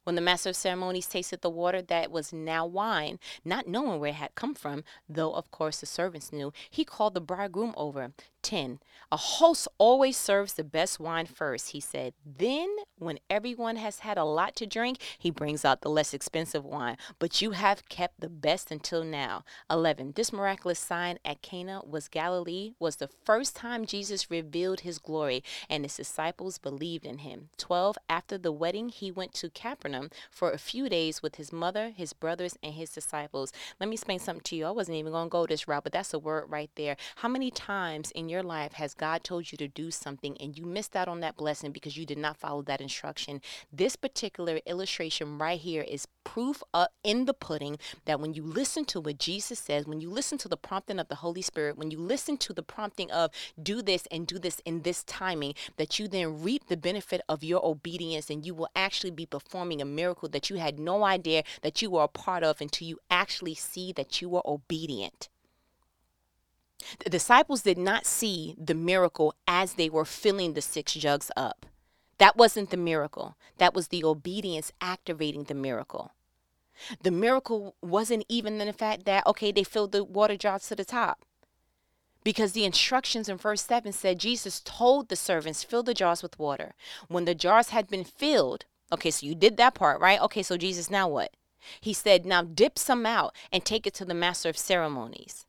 When 0.04 0.14
the 0.14 0.20
master 0.20 0.50
of 0.50 0.56
ceremonies 0.56 1.08
tasted 1.08 1.40
the 1.42 1.50
water 1.50 1.82
that 1.82 2.12
was 2.12 2.32
now 2.32 2.64
wine, 2.64 3.18
not 3.44 3.66
knowing 3.66 3.98
where 3.98 4.10
it 4.10 4.14
had 4.14 4.36
come 4.36 4.54
from, 4.54 4.84
though 5.08 5.32
of 5.32 5.50
course 5.50 5.80
the 5.80 5.86
servants 5.86 6.32
knew, 6.32 6.52
he 6.70 6.84
called 6.84 7.14
the 7.14 7.20
bridegroom 7.20 7.74
over. 7.76 8.12
10. 8.46 8.78
A 9.12 9.16
host 9.16 9.68
always 9.78 10.16
serves 10.16 10.54
the 10.54 10.64
best 10.64 10.98
wine 10.98 11.26
first, 11.26 11.70
he 11.70 11.80
said. 11.80 12.12
Then, 12.24 12.68
when 12.98 13.20
everyone 13.30 13.76
has 13.76 14.00
had 14.00 14.18
a 14.18 14.24
lot 14.24 14.56
to 14.56 14.66
drink, 14.66 14.98
he 15.16 15.30
brings 15.30 15.64
out 15.64 15.80
the 15.80 15.90
less 15.90 16.12
expensive 16.12 16.64
wine. 16.64 16.96
But 17.20 17.40
you 17.40 17.52
have 17.52 17.88
kept 17.88 18.20
the 18.20 18.28
best 18.28 18.72
until 18.72 19.04
now. 19.04 19.44
11. 19.70 20.14
This 20.16 20.32
miraculous 20.32 20.80
sign 20.80 21.20
at 21.24 21.40
Cana 21.40 21.82
was 21.84 22.08
Galilee, 22.08 22.74
was 22.80 22.96
the 22.96 23.06
first 23.06 23.54
time 23.54 23.86
Jesus 23.86 24.30
revealed 24.30 24.80
his 24.80 24.98
glory, 24.98 25.44
and 25.70 25.84
his 25.84 25.96
disciples 25.96 26.58
believed 26.58 27.06
in 27.06 27.18
him. 27.18 27.50
12. 27.58 27.96
After 28.08 28.38
the 28.38 28.52
wedding, 28.52 28.88
he 28.88 29.12
went 29.12 29.34
to 29.34 29.50
Capernaum 29.50 30.10
for 30.30 30.50
a 30.50 30.58
few 30.58 30.88
days 30.88 31.22
with 31.22 31.36
his 31.36 31.52
mother, 31.52 31.92
his 31.96 32.12
brothers, 32.12 32.56
and 32.60 32.74
his 32.74 32.90
disciples. 32.90 33.52
Let 33.78 33.88
me 33.88 33.94
explain 33.94 34.18
something 34.18 34.42
to 34.44 34.56
you. 34.56 34.66
I 34.66 34.70
wasn't 34.72 34.96
even 34.96 35.12
going 35.12 35.28
to 35.28 35.30
go 35.30 35.46
this 35.46 35.68
route, 35.68 35.84
but 35.84 35.92
that's 35.92 36.12
a 36.12 36.18
word 36.18 36.46
right 36.48 36.70
there. 36.74 36.96
How 37.16 37.28
many 37.28 37.52
times 37.52 38.10
in 38.10 38.28
your 38.28 38.35
life 38.42 38.74
has 38.74 38.94
God 38.94 39.24
told 39.24 39.52
you 39.52 39.58
to 39.58 39.68
do 39.68 39.90
something 39.90 40.36
and 40.40 40.56
you 40.56 40.64
missed 40.64 40.96
out 40.96 41.08
on 41.08 41.20
that 41.20 41.36
blessing 41.36 41.72
because 41.72 41.96
you 41.96 42.06
did 42.06 42.18
not 42.18 42.36
follow 42.36 42.62
that 42.62 42.80
instruction? 42.80 43.40
This 43.72 43.96
particular 43.96 44.60
illustration 44.66 45.38
right 45.38 45.60
here 45.60 45.82
is 45.82 46.06
proof 46.24 46.62
in 47.04 47.24
the 47.24 47.34
pudding 47.34 47.78
that 48.04 48.20
when 48.20 48.34
you 48.34 48.42
listen 48.42 48.84
to 48.86 49.00
what 49.00 49.18
Jesus 49.18 49.58
says, 49.58 49.86
when 49.86 50.00
you 50.00 50.10
listen 50.10 50.38
to 50.38 50.48
the 50.48 50.56
prompting 50.56 50.98
of 50.98 51.08
the 51.08 51.16
Holy 51.16 51.42
Spirit, 51.42 51.78
when 51.78 51.90
you 51.90 51.98
listen 51.98 52.36
to 52.38 52.52
the 52.52 52.62
prompting 52.62 53.10
of 53.10 53.30
do 53.62 53.80
this 53.82 54.06
and 54.10 54.26
do 54.26 54.38
this 54.38 54.60
in 54.64 54.82
this 54.82 55.04
timing, 55.04 55.54
that 55.76 55.98
you 55.98 56.08
then 56.08 56.42
reap 56.42 56.66
the 56.68 56.76
benefit 56.76 57.20
of 57.28 57.44
your 57.44 57.64
obedience 57.64 58.28
and 58.28 58.44
you 58.44 58.54
will 58.54 58.68
actually 58.74 59.10
be 59.10 59.26
performing 59.26 59.80
a 59.80 59.84
miracle 59.84 60.28
that 60.28 60.50
you 60.50 60.56
had 60.56 60.78
no 60.78 61.04
idea 61.04 61.42
that 61.62 61.80
you 61.80 61.90
were 61.90 62.04
a 62.04 62.08
part 62.08 62.42
of 62.42 62.60
until 62.60 62.88
you 62.88 62.98
actually 63.10 63.54
see 63.54 63.92
that 63.92 64.20
you 64.20 64.28
were 64.28 64.42
obedient. 64.44 65.28
The 67.04 67.10
disciples 67.10 67.62
did 67.62 67.78
not 67.78 68.06
see 68.06 68.54
the 68.58 68.74
miracle 68.74 69.34
as 69.46 69.74
they 69.74 69.88
were 69.88 70.04
filling 70.04 70.52
the 70.52 70.62
six 70.62 70.92
jugs 70.94 71.30
up. 71.36 71.66
That 72.18 72.36
wasn't 72.36 72.70
the 72.70 72.76
miracle. 72.76 73.36
That 73.58 73.74
was 73.74 73.88
the 73.88 74.04
obedience 74.04 74.72
activating 74.80 75.44
the 75.44 75.54
miracle. 75.54 76.12
The 77.02 77.10
miracle 77.10 77.74
wasn't 77.82 78.24
even 78.28 78.58
the 78.58 78.72
fact 78.72 79.04
that, 79.06 79.26
okay, 79.26 79.52
they 79.52 79.64
filled 79.64 79.92
the 79.92 80.04
water 80.04 80.36
jars 80.36 80.68
to 80.68 80.76
the 80.76 80.84
top. 80.84 81.24
Because 82.22 82.52
the 82.52 82.64
instructions 82.64 83.28
in 83.28 83.36
verse 83.36 83.62
7 83.62 83.92
said 83.92 84.18
Jesus 84.18 84.60
told 84.60 85.08
the 85.08 85.16
servants, 85.16 85.62
fill 85.62 85.82
the 85.82 85.94
jars 85.94 86.22
with 86.22 86.38
water. 86.38 86.74
When 87.08 87.24
the 87.24 87.34
jars 87.34 87.68
had 87.68 87.88
been 87.88 88.04
filled, 88.04 88.64
okay, 88.92 89.10
so 89.10 89.24
you 89.24 89.34
did 89.34 89.56
that 89.56 89.74
part, 89.74 90.00
right? 90.00 90.20
Okay, 90.20 90.42
so 90.42 90.56
Jesus, 90.56 90.90
now 90.90 91.08
what? 91.08 91.32
He 91.80 91.92
said, 91.92 92.26
now 92.26 92.42
dip 92.42 92.78
some 92.78 93.06
out 93.06 93.34
and 93.52 93.64
take 93.64 93.86
it 93.86 93.94
to 93.94 94.04
the 94.04 94.14
master 94.14 94.48
of 94.48 94.58
ceremonies. 94.58 95.46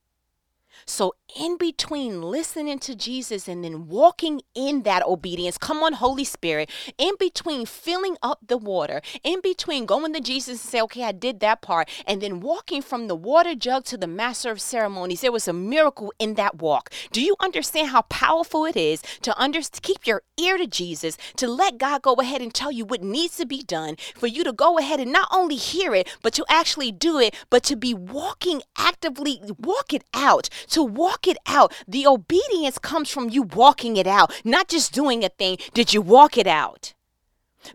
So, 0.90 1.16
in 1.38 1.58
between 1.58 2.22
listening 2.22 2.80
to 2.80 2.96
Jesus 2.96 3.50
and 3.50 3.62
then 3.62 3.88
walking 3.88 4.42
in 4.56 4.84
that 4.84 5.06
obedience, 5.06 5.58
come 5.58 5.84
on, 5.84 5.94
Holy 5.94 6.24
Spirit, 6.24 6.70
in 6.98 7.14
between 7.20 7.66
filling 7.66 8.16
up 8.24 8.40
the 8.48 8.58
water, 8.58 9.02
in 9.22 9.42
between 9.42 9.86
going 9.86 10.14
to 10.14 10.22
Jesus 10.22 10.62
and 10.62 10.72
say, 10.72 10.82
okay, 10.82 11.04
I 11.04 11.12
did 11.12 11.42
that 11.42 11.62
part, 11.62 11.90
and 12.08 12.22
then 12.22 12.40
walking 12.40 12.82
from 12.82 13.08
the 13.08 13.16
water 13.16 13.54
jug 13.54 13.84
to 13.86 13.98
the 13.98 14.08
master 14.08 14.50
of 14.50 14.62
ceremonies, 14.62 15.20
there 15.20 15.32
was 15.32 15.48
a 15.48 15.54
miracle 15.54 16.14
in 16.20 16.36
that 16.36 16.60
walk. 16.60 16.90
Do 17.12 17.22
you 17.22 17.36
understand 17.42 17.90
how 17.90 18.04
powerful 18.04 18.64
it 18.64 18.78
is 18.78 19.02
to 19.24 19.38
under- 19.40 19.60
keep 19.82 20.08
your 20.08 20.24
ear 20.38 20.58
to 20.58 20.68
Jesus, 20.68 21.18
to 21.36 21.50
let 21.50 21.78
God 21.78 22.02
go 22.02 22.14
ahead 22.14 22.42
and 22.42 22.54
tell 22.54 22.72
you 22.72 22.86
what 22.86 23.04
needs 23.04 23.36
to 23.38 23.46
be 23.46 23.62
done, 23.62 23.98
for 24.16 24.28
you 24.28 24.46
to 24.46 24.54
go 24.54 24.78
ahead 24.78 25.02
and 25.02 25.12
not 25.12 25.28
only 25.32 25.56
hear 25.58 25.94
it, 25.94 26.08
but 26.22 26.34
to 26.34 26.46
actually 26.48 26.94
do 26.94 27.20
it, 27.20 27.36
but 27.50 27.64
to 27.64 27.76
be 27.76 27.94
walking 27.94 28.62
actively, 28.78 29.42
walk 29.60 29.94
it 29.94 30.06
out 30.14 30.50
to 30.70 30.77
walk 30.84 31.28
it 31.28 31.38
out. 31.46 31.74
The 31.88 32.08
obedience 32.08 32.78
comes 32.78 33.10
from 33.10 33.30
you 33.30 33.44
walking 33.44 33.98
it 33.98 34.08
out, 34.08 34.34
not 34.44 34.68
just 34.68 34.94
doing 34.94 35.24
a 35.24 35.30
thing. 35.30 35.58
Did 35.74 35.94
you 35.94 36.02
walk 36.02 36.38
it 36.38 36.48
out? 36.48 36.94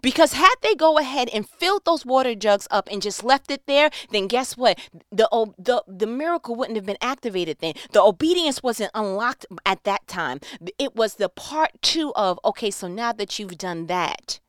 Because 0.00 0.32
had 0.34 0.54
they 0.62 0.74
go 0.74 0.98
ahead 0.98 1.28
and 1.34 1.48
filled 1.48 1.84
those 1.84 2.06
water 2.06 2.34
jugs 2.34 2.66
up 2.70 2.88
and 2.90 3.02
just 3.02 3.24
left 3.24 3.50
it 3.50 3.66
there, 3.66 3.90
then 4.10 4.26
guess 4.26 4.56
what? 4.56 4.78
The, 5.10 5.28
the, 5.58 5.82
the 5.86 6.06
miracle 6.06 6.54
wouldn't 6.54 6.76
have 6.76 6.86
been 6.86 6.96
activated 7.02 7.58
then. 7.60 7.74
The 7.92 8.00
obedience 8.00 8.62
wasn't 8.62 8.90
unlocked 8.94 9.44
at 9.66 9.84
that 9.84 10.06
time. 10.06 10.40
It 10.78 10.94
was 10.96 11.14
the 11.14 11.28
part 11.28 11.72
two 11.82 12.14
of, 12.14 12.38
okay, 12.44 12.70
so 12.70 12.88
now 12.88 13.12
that 13.12 13.38
you've 13.38 13.58
done 13.58 13.86
that, 13.86 14.40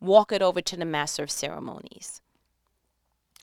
walk 0.00 0.32
it 0.32 0.42
over 0.42 0.60
to 0.60 0.76
the 0.76 0.84
master 0.84 1.22
of 1.22 1.30
ceremonies. 1.30 2.20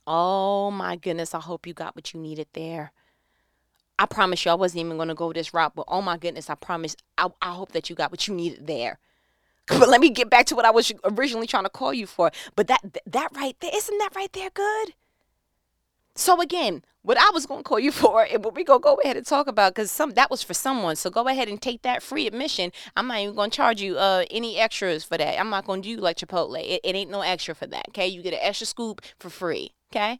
Oh 0.06 0.72
my 0.72 0.96
goodness, 0.96 1.34
I 1.34 1.40
hope 1.40 1.68
you 1.68 1.74
got 1.74 1.96
what 1.96 2.14
you 2.14 2.20
needed 2.20 2.48
there. 2.54 2.92
I 4.00 4.06
promise 4.06 4.46
you, 4.46 4.52
I 4.52 4.56
wasn't 4.56 4.80
even 4.80 4.96
going 4.96 5.10
to 5.10 5.14
go 5.14 5.34
this 5.34 5.54
route, 5.54 5.74
but 5.76 5.84
oh 5.90 6.02
my 6.02 6.18
goodness, 6.18 6.50
I 6.50 6.56
promise. 6.56 6.96
I, 7.18 7.28
I 7.42 7.54
hope 7.54 7.74
that 7.74 7.90
you 7.90 7.98
got 7.98 8.12
what 8.12 8.28
you 8.28 8.34
needed 8.34 8.66
there. 8.66 8.98
But 9.68 9.88
let 9.88 10.02
me 10.02 10.10
get 10.10 10.32
back 10.32 10.48
to 10.48 10.56
what 10.56 10.66
I 10.66 10.72
was 10.72 10.92
originally 11.04 11.46
trying 11.46 11.66
to 11.66 11.70
call 11.70 11.94
you 11.94 12.08
for. 12.08 12.32
But 12.56 12.66
that 12.68 12.82
that 13.06 13.30
right 13.36 13.56
there, 13.60 13.70
isn't 13.72 13.98
that 14.00 14.16
right 14.16 14.34
there 14.34 14.50
good? 14.52 14.96
So 16.16 16.42
again, 16.42 16.84
what 17.04 17.20
I 17.20 17.30
was 17.34 17.46
going 17.46 17.60
to 17.60 17.64
call 17.64 17.80
you 17.80 17.92
for, 18.02 18.24
and 18.24 18.44
what 18.44 18.56
we 18.56 18.64
gonna 18.64 18.80
go 18.80 18.96
ahead 18.96 19.16
and 19.16 19.26
talk 19.26 19.46
about, 19.48 19.76
because 19.76 19.92
some 19.92 20.12
that 20.12 20.32
was 20.32 20.42
for 20.42 20.56
someone. 20.56 20.96
So 20.96 21.12
go 21.12 21.28
ahead 21.28 21.50
and 21.50 21.62
take 21.62 21.84
that 21.84 22.02
free 22.02 22.26
admission. 22.26 22.72
I'm 22.98 23.10
not 23.10 23.20
even 23.20 23.36
to 23.36 23.50
charge 23.50 23.80
you 23.80 23.98
uh 24.00 24.26
any 24.32 24.58
extras 24.58 25.04
for 25.04 25.18
that. 25.18 25.40
I'm 25.40 25.52
not 25.52 25.68
to 25.68 25.82
do 25.82 25.98
like 25.98 26.18
Chipotle. 26.18 26.60
It, 26.60 26.82
it 26.84 26.96
ain't 26.96 27.12
no 27.12 27.22
extra 27.22 27.54
for 27.54 27.68
that. 27.68 27.90
Okay, 27.90 28.08
you 28.08 28.24
get 28.24 28.34
an 28.34 28.40
extra 28.42 28.66
scoop 28.66 29.02
for 29.20 29.30
free. 29.30 29.74
Okay. 29.92 30.20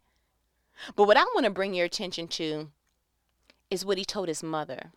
But 0.94 1.08
what 1.08 1.16
I 1.16 1.24
want 1.34 1.44
to 1.44 1.50
bring 1.50 1.74
your 1.74 1.86
attention 1.86 2.28
to 2.28 2.70
is 3.70 3.84
what 3.84 3.98
he 3.98 4.04
told 4.04 4.28
his 4.28 4.42
mother 4.42 4.92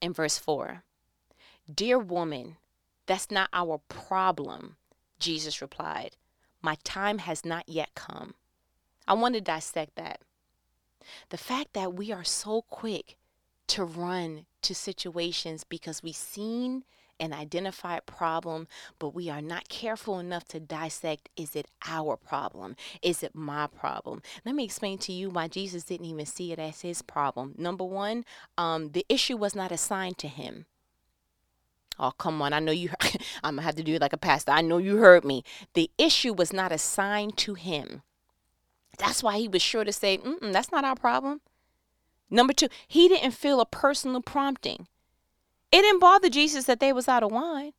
in 0.00 0.12
verse 0.12 0.38
4. 0.38 0.84
Dear 1.72 1.98
woman, 1.98 2.56
that's 3.06 3.30
not 3.30 3.48
our 3.52 3.80
problem, 3.88 4.76
Jesus 5.18 5.60
replied. 5.60 6.16
My 6.62 6.76
time 6.84 7.18
has 7.18 7.44
not 7.44 7.68
yet 7.68 7.90
come. 7.94 8.34
I 9.06 9.14
want 9.14 9.34
to 9.34 9.40
dissect 9.40 9.96
that. 9.96 10.20
The 11.30 11.36
fact 11.36 11.72
that 11.74 11.94
we 11.94 12.12
are 12.12 12.24
so 12.24 12.62
quick 12.62 13.16
to 13.68 13.84
run 13.84 14.46
to 14.62 14.74
situations 14.74 15.64
because 15.64 16.02
we've 16.02 16.16
seen 16.16 16.84
an 17.18 17.32
identified 17.32 18.06
problem, 18.06 18.68
but 18.98 19.14
we 19.14 19.28
are 19.30 19.42
not 19.42 19.68
careful 19.68 20.18
enough 20.18 20.46
to 20.48 20.60
dissect 20.60 21.28
is 21.36 21.56
it 21.56 21.68
our 21.86 22.16
problem? 22.16 22.76
Is 23.02 23.22
it 23.22 23.34
my 23.34 23.66
problem? 23.66 24.22
Let 24.44 24.54
me 24.54 24.64
explain 24.64 24.98
to 24.98 25.12
you 25.12 25.30
why 25.30 25.48
Jesus 25.48 25.84
didn't 25.84 26.06
even 26.06 26.26
see 26.26 26.52
it 26.52 26.58
as 26.58 26.82
his 26.82 27.02
problem. 27.02 27.54
Number 27.56 27.84
one, 27.84 28.24
um, 28.58 28.90
the 28.90 29.06
issue 29.08 29.36
was 29.36 29.54
not 29.54 29.72
assigned 29.72 30.18
to 30.18 30.28
him. 30.28 30.66
Oh, 31.98 32.12
come 32.12 32.42
on. 32.42 32.52
I 32.52 32.60
know 32.60 32.72
you. 32.72 32.90
I'm 33.42 33.54
going 33.54 33.56
to 33.56 33.62
have 33.62 33.74
to 33.76 33.82
do 33.82 33.94
it 33.94 34.00
like 34.00 34.12
a 34.12 34.18
pastor. 34.18 34.52
I 34.52 34.60
know 34.60 34.78
you 34.78 34.98
heard 34.98 35.24
me. 35.24 35.44
The 35.74 35.90
issue 35.98 36.32
was 36.32 36.52
not 36.52 36.72
assigned 36.72 37.36
to 37.38 37.54
him. 37.54 38.02
That's 38.98 39.22
why 39.22 39.38
he 39.38 39.48
was 39.48 39.62
sure 39.62 39.84
to 39.84 39.92
say, 39.92 40.18
that's 40.40 40.72
not 40.72 40.84
our 40.84 40.96
problem. 40.96 41.40
Number 42.30 42.52
two, 42.52 42.68
he 42.88 43.08
didn't 43.08 43.32
feel 43.32 43.60
a 43.60 43.66
personal 43.66 44.22
prompting. 44.22 44.88
It 45.76 45.82
didn't 45.82 46.00
bother 46.00 46.30
Jesus 46.30 46.64
that 46.64 46.80
they 46.80 46.90
was 46.90 47.06
out 47.06 47.22
of 47.22 47.30
wine. 47.30 47.72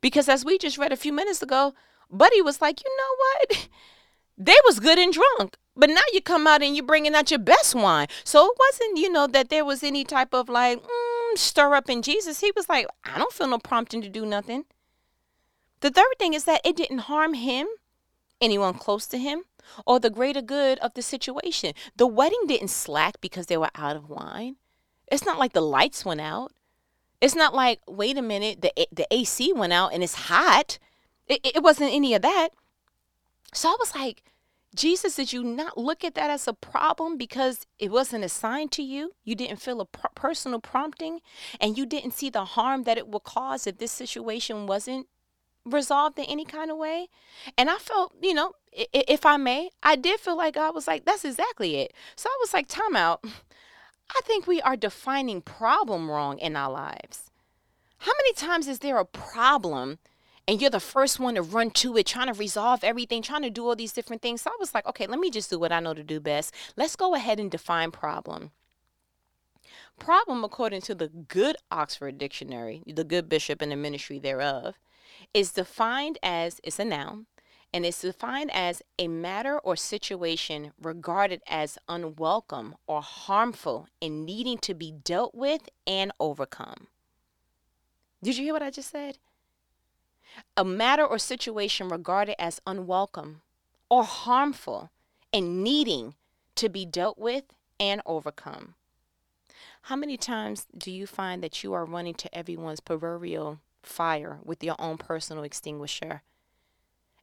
Because 0.00 0.28
as 0.28 0.44
we 0.44 0.58
just 0.58 0.76
read 0.76 0.90
a 0.90 0.96
few 0.96 1.12
minutes 1.12 1.40
ago, 1.40 1.72
Buddy 2.10 2.42
was 2.42 2.60
like, 2.60 2.82
you 2.82 2.96
know 2.98 3.14
what? 3.16 3.68
They 4.36 4.56
was 4.64 4.80
good 4.80 4.98
and 4.98 5.12
drunk. 5.12 5.56
But 5.76 5.90
now 5.90 6.00
you 6.12 6.20
come 6.20 6.48
out 6.48 6.60
and 6.60 6.74
you're 6.74 6.84
bringing 6.84 7.14
out 7.14 7.30
your 7.30 7.38
best 7.38 7.72
wine. 7.72 8.08
So 8.24 8.46
it 8.46 8.58
wasn't, 8.58 8.98
you 8.98 9.08
know, 9.08 9.28
that 9.28 9.48
there 9.50 9.64
was 9.64 9.84
any 9.84 10.02
type 10.02 10.34
of 10.34 10.48
like 10.48 10.82
mm, 10.82 11.38
stir 11.38 11.76
up 11.76 11.88
in 11.88 12.02
Jesus. 12.02 12.40
He 12.40 12.50
was 12.56 12.68
like, 12.68 12.88
I 13.04 13.16
don't 13.18 13.32
feel 13.32 13.46
no 13.46 13.60
prompting 13.60 14.02
to 14.02 14.08
do 14.08 14.26
nothing. 14.26 14.64
The 15.78 15.90
third 15.92 16.18
thing 16.18 16.34
is 16.34 16.46
that 16.46 16.62
it 16.64 16.74
didn't 16.74 17.06
harm 17.10 17.34
him, 17.34 17.68
anyone 18.40 18.74
close 18.74 19.06
to 19.06 19.18
him, 19.18 19.44
or 19.86 20.00
the 20.00 20.10
greater 20.10 20.42
good 20.42 20.80
of 20.80 20.94
the 20.94 21.02
situation. 21.02 21.72
The 21.94 22.08
wedding 22.08 22.46
didn't 22.48 22.70
slack 22.70 23.20
because 23.20 23.46
they 23.46 23.56
were 23.56 23.70
out 23.76 23.94
of 23.94 24.10
wine. 24.10 24.56
It's 25.12 25.24
not 25.24 25.38
like 25.38 25.52
the 25.52 25.60
lights 25.60 26.04
went 26.04 26.20
out. 26.20 26.50
It's 27.24 27.34
not 27.34 27.54
like, 27.54 27.80
wait 27.88 28.18
a 28.18 28.22
minute, 28.22 28.60
the 28.60 28.70
the 28.92 29.06
AC 29.10 29.50
went 29.54 29.72
out 29.72 29.94
and 29.94 30.02
it's 30.02 30.28
hot. 30.28 30.78
It, 31.26 31.40
it 31.42 31.62
wasn't 31.62 31.94
any 31.94 32.12
of 32.12 32.20
that. 32.20 32.50
So 33.54 33.70
I 33.70 33.76
was 33.78 33.94
like, 33.94 34.22
Jesus, 34.76 35.16
did 35.16 35.32
you 35.32 35.42
not 35.42 35.78
look 35.78 36.04
at 36.04 36.16
that 36.16 36.28
as 36.28 36.46
a 36.46 36.52
problem 36.52 37.16
because 37.16 37.64
it 37.78 37.90
wasn't 37.90 38.24
assigned 38.24 38.72
to 38.72 38.82
you? 38.82 39.12
You 39.24 39.34
didn't 39.36 39.62
feel 39.62 39.80
a 39.80 39.86
per- 39.86 40.10
personal 40.14 40.60
prompting 40.60 41.20
and 41.58 41.78
you 41.78 41.86
didn't 41.86 42.12
see 42.12 42.28
the 42.28 42.44
harm 42.44 42.82
that 42.82 42.98
it 42.98 43.08
would 43.08 43.24
cause 43.24 43.66
if 43.66 43.78
this 43.78 43.92
situation 43.92 44.66
wasn't 44.66 45.06
resolved 45.64 46.18
in 46.18 46.26
any 46.26 46.44
kind 46.44 46.70
of 46.70 46.76
way. 46.76 47.08
And 47.56 47.70
I 47.70 47.76
felt, 47.76 48.12
you 48.20 48.34
know, 48.34 48.52
if 48.92 49.24
I 49.24 49.38
may, 49.38 49.70
I 49.82 49.96
did 49.96 50.20
feel 50.20 50.36
like 50.36 50.58
I 50.58 50.68
was 50.68 50.86
like, 50.86 51.06
that's 51.06 51.24
exactly 51.24 51.76
it. 51.76 51.94
So 52.16 52.28
I 52.28 52.36
was 52.40 52.52
like, 52.52 52.68
time 52.68 52.96
out. 52.96 53.24
I 54.10 54.20
think 54.22 54.46
we 54.46 54.60
are 54.62 54.76
defining 54.76 55.42
problem 55.42 56.10
wrong 56.10 56.38
in 56.38 56.56
our 56.56 56.70
lives. 56.70 57.30
How 57.98 58.12
many 58.18 58.34
times 58.34 58.68
is 58.68 58.80
there 58.80 58.98
a 58.98 59.04
problem 59.04 59.98
and 60.46 60.60
you're 60.60 60.70
the 60.70 60.80
first 60.80 61.18
one 61.18 61.36
to 61.36 61.42
run 61.42 61.70
to 61.70 61.96
it, 61.96 62.06
trying 62.06 62.26
to 62.26 62.38
resolve 62.38 62.84
everything, 62.84 63.22
trying 63.22 63.42
to 63.42 63.50
do 63.50 63.66
all 63.66 63.76
these 63.76 63.92
different 63.92 64.20
things. 64.20 64.42
So 64.42 64.50
I 64.50 64.56
was 64.60 64.74
like, 64.74 64.86
okay, 64.86 65.06
let 65.06 65.18
me 65.18 65.30
just 65.30 65.48
do 65.48 65.58
what 65.58 65.72
I 65.72 65.80
know 65.80 65.94
to 65.94 66.02
do 66.02 66.20
best. 66.20 66.54
Let's 66.76 66.96
go 66.96 67.14
ahead 67.14 67.40
and 67.40 67.50
define 67.50 67.90
problem. 67.90 68.50
Problem, 69.98 70.44
according 70.44 70.82
to 70.82 70.94
the 70.94 71.08
good 71.08 71.56
Oxford 71.70 72.18
Dictionary, 72.18 72.82
the 72.86 73.04
good 73.04 73.28
bishop 73.28 73.62
and 73.62 73.72
the 73.72 73.76
ministry 73.76 74.18
thereof, 74.18 74.74
is 75.32 75.52
defined 75.52 76.18
as 76.22 76.60
it's 76.62 76.78
a 76.78 76.84
noun 76.84 77.26
and 77.74 77.84
it's 77.84 78.02
defined 78.02 78.52
as 78.54 78.82
a 79.00 79.08
matter 79.08 79.58
or 79.58 79.74
situation 79.74 80.70
regarded 80.80 81.42
as 81.48 81.76
unwelcome 81.88 82.76
or 82.86 83.02
harmful 83.02 83.88
and 84.00 84.24
needing 84.24 84.56
to 84.58 84.74
be 84.74 84.92
dealt 84.92 85.34
with 85.34 85.68
and 85.84 86.12
overcome. 86.20 86.86
Did 88.22 88.38
you 88.38 88.44
hear 88.44 88.52
what 88.52 88.62
I 88.62 88.70
just 88.70 88.92
said? 88.92 89.18
A 90.56 90.64
matter 90.64 91.04
or 91.04 91.18
situation 91.18 91.88
regarded 91.88 92.40
as 92.40 92.60
unwelcome 92.64 93.42
or 93.88 94.04
harmful 94.04 94.90
and 95.32 95.64
needing 95.64 96.14
to 96.54 96.68
be 96.68 96.86
dealt 96.86 97.18
with 97.18 97.42
and 97.80 98.00
overcome. 98.06 98.76
How 99.82 99.96
many 99.96 100.16
times 100.16 100.68
do 100.78 100.92
you 100.92 101.08
find 101.08 101.42
that 101.42 101.64
you 101.64 101.72
are 101.72 101.84
running 101.84 102.14
to 102.14 102.32
everyone's 102.32 102.78
proverbial 102.78 103.58
fire 103.82 104.38
with 104.44 104.62
your 104.62 104.76
own 104.78 104.96
personal 104.96 105.42
extinguisher? 105.42 106.22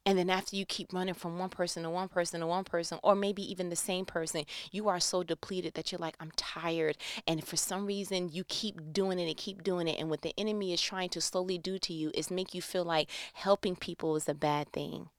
And 0.04 0.18
then 0.18 0.32
after 0.32 0.56
you 0.56 0.66
keep 0.66 0.94
running 0.94 1.14
from 1.14 1.38
one 1.38 1.50
person 1.50 1.84
to 1.84 1.90
one 1.90 2.08
person 2.08 2.40
to 2.40 2.48
one 2.48 2.64
person, 2.64 2.98
or 3.04 3.16
maybe 3.16 3.44
even 3.50 3.70
the 3.70 3.76
same 3.76 4.06
person, 4.06 4.46
you 4.72 4.90
are 4.90 5.00
so 5.00 5.22
depleted 5.22 5.76
that 5.76 5.92
you're 5.92 6.00
like, 6.00 6.16
I'm 6.20 6.32
tired. 6.36 6.98
And 7.28 7.46
for 7.46 7.56
some 7.56 7.86
reason, 7.86 8.30
you 8.32 8.44
keep 8.44 8.94
doing 8.94 9.20
it 9.20 9.28
and 9.28 9.38
keep 9.38 9.64
doing 9.64 9.88
it. 9.88 10.00
And 10.00 10.10
what 10.10 10.22
the 10.22 10.34
enemy 10.40 10.74
is 10.74 10.82
trying 10.82 11.10
to 11.10 11.22
slowly 11.22 11.60
do 11.60 11.78
to 11.78 11.94
you 11.94 12.12
is 12.16 12.32
make 12.32 12.56
you 12.56 12.64
feel 12.64 12.84
like 12.84 13.10
helping 13.34 13.76
people 13.76 14.16
is 14.16 14.28
a 14.28 14.34
bad 14.34 14.72
thing. 14.72 15.10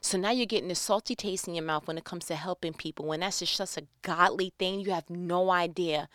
So 0.00 0.18
now 0.18 0.32
you're 0.32 0.46
getting 0.46 0.72
a 0.72 0.74
salty 0.74 1.14
taste 1.14 1.46
in 1.46 1.54
your 1.54 1.64
mouth 1.64 1.86
when 1.86 1.96
it 1.96 2.04
comes 2.04 2.24
to 2.26 2.34
helping 2.34 2.74
people. 2.74 3.06
When 3.06 3.20
that's 3.20 3.38
just 3.38 3.54
such 3.54 3.76
a 3.76 3.86
godly 4.02 4.52
thing, 4.58 4.80
you 4.80 4.90
have 4.90 5.08
no 5.08 5.52
idea 5.52 6.08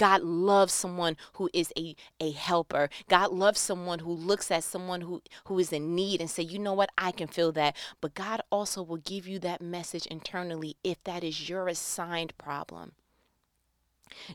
God 0.00 0.22
loves 0.22 0.72
someone 0.72 1.18
who 1.34 1.50
is 1.52 1.74
a, 1.76 1.94
a 2.20 2.30
helper. 2.30 2.88
God 3.10 3.32
loves 3.32 3.60
someone 3.60 3.98
who 3.98 4.10
looks 4.10 4.50
at 4.50 4.64
someone 4.64 5.02
who, 5.02 5.20
who 5.44 5.58
is 5.58 5.74
in 5.74 5.94
need 5.94 6.22
and 6.22 6.30
say, 6.30 6.42
you 6.42 6.58
know 6.58 6.72
what, 6.72 6.88
I 6.96 7.12
can 7.12 7.28
feel 7.28 7.52
that. 7.52 7.76
But 8.00 8.14
God 8.14 8.40
also 8.50 8.82
will 8.82 8.96
give 8.96 9.28
you 9.28 9.38
that 9.40 9.60
message 9.60 10.06
internally 10.06 10.78
if 10.82 11.04
that 11.04 11.22
is 11.22 11.50
your 11.50 11.68
assigned 11.68 12.32
problem. 12.38 12.92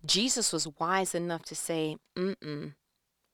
Jesus 0.06 0.54
was 0.54 0.68
wise 0.80 1.16
enough 1.16 1.42
to 1.46 1.56
say, 1.56 1.98
mm-mm, 2.16 2.76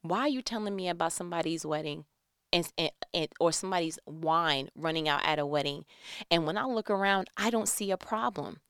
why 0.01 0.19
are 0.19 0.29
you 0.29 0.41
telling 0.41 0.77
me 0.77 0.87
about 0.87 1.11
somebody's 1.11 1.65
wedding? 1.65 2.05
And, 2.53 2.71
and, 3.13 3.27
or 3.41 3.51
somebody's 3.51 3.99
wine 4.05 4.69
running 4.73 5.09
out 5.09 5.25
at 5.25 5.37
a 5.37 5.45
wedding. 5.45 5.83
And 6.29 6.45
when 6.45 6.57
I 6.57 6.63
look 6.63 6.89
around, 6.89 7.29
I 7.35 7.49
don't 7.49 7.67
see 7.67 7.91
a 7.91 7.97
problem. 7.97 8.61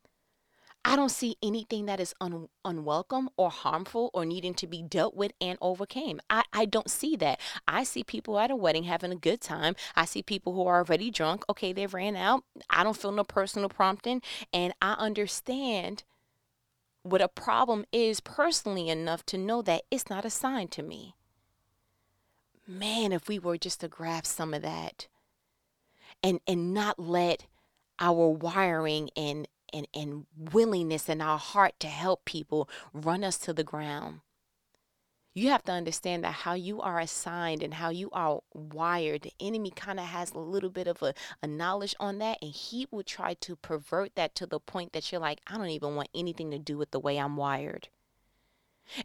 I 0.84 0.96
don't 0.96 1.10
see 1.10 1.38
anything 1.44 1.86
that 1.86 2.00
is 2.00 2.16
un- 2.20 2.50
unwelcome 2.66 3.30
or 3.38 3.52
harmful 3.52 4.10
or 4.14 4.26
needing 4.26 4.56
to 4.56 4.68
be 4.68 4.82
dealt 4.82 5.16
with 5.16 5.32
and 5.40 5.58
overcame. 5.62 6.20
I, 6.30 6.44
I 6.52 6.66
don't 6.66 6.90
see 6.90 7.16
that. 7.18 7.40
I 7.68 7.84
see 7.84 8.04
people 8.04 8.40
at 8.40 8.50
a 8.50 8.56
wedding 8.56 8.86
having 8.86 9.12
a 9.12 9.16
good 9.16 9.42
time. 9.42 9.76
I 9.96 10.06
see 10.06 10.24
people 10.24 10.54
who 10.54 10.66
are 10.66 10.78
already 10.78 11.12
drunk. 11.12 11.44
Okay, 11.50 11.72
they 11.72 11.86
ran 11.86 12.16
out. 12.16 12.44
I 12.70 12.84
don't 12.84 12.98
feel 12.98 13.12
no 13.12 13.24
personal 13.24 13.70
prompting. 13.70 14.24
And 14.52 14.74
I 14.82 14.94
understand 14.94 16.04
what 17.04 17.22
a 17.22 17.28
problem 17.28 17.86
is 17.92 18.20
personally 18.20 18.90
enough 18.90 19.26
to 19.28 19.38
know 19.38 19.62
that 19.62 19.84
it's 19.92 20.10
not 20.10 20.26
assigned 20.26 20.72
to 20.72 20.84
me. 20.84 21.16
Man, 22.68 23.12
if 23.12 23.28
we 23.28 23.38
were 23.38 23.58
just 23.58 23.82
to 23.82 23.88
grab 23.88 24.26
some 24.26 24.54
of 24.54 24.62
that 24.62 25.08
and 26.24 26.40
and 26.48 26.74
not 26.74 27.00
let 27.00 27.46
our 28.00 28.30
wiring 28.30 29.10
and 29.16 29.48
and, 29.74 29.88
and 29.94 30.26
willingness 30.38 31.10
in 31.10 31.22
our 31.22 31.38
heart 31.38 31.80
to 31.80 31.88
help 31.88 32.26
people 32.26 32.70
run 32.94 33.24
us 33.24 33.38
to 33.40 33.54
the 33.54 33.64
ground. 33.64 34.22
You 35.34 35.48
have 35.50 35.64
to 35.64 35.72
understand 35.72 36.26
that 36.26 36.34
how 36.34 36.56
you 36.56 36.82
are 36.82 37.00
assigned 37.00 37.64
and 37.64 37.76
how 37.76 37.90
you 37.90 38.10
are 38.12 38.42
wired, 38.54 39.22
the 39.22 39.32
enemy 39.40 39.72
kind 39.72 39.98
of 39.98 40.08
has 40.08 40.32
a 40.32 40.40
little 40.40 40.70
bit 40.70 40.88
of 40.88 41.02
a, 41.02 41.14
a 41.42 41.48
knowledge 41.48 41.96
on 42.02 42.18
that, 42.18 42.40
and 42.42 42.52
he 42.52 42.86
will 42.92 43.04
try 43.04 43.36
to 43.36 43.56
pervert 43.56 44.16
that 44.16 44.36
to 44.36 44.46
the 44.46 44.60
point 44.60 44.92
that 44.92 45.10
you're 45.10 45.22
like, 45.22 45.40
I 45.48 45.58
don't 45.58 45.70
even 45.70 45.96
want 45.96 46.10
anything 46.14 46.52
to 46.52 46.60
do 46.60 46.78
with 46.78 46.92
the 46.92 47.00
way 47.00 47.18
I'm 47.18 47.38
wired. 47.38 47.88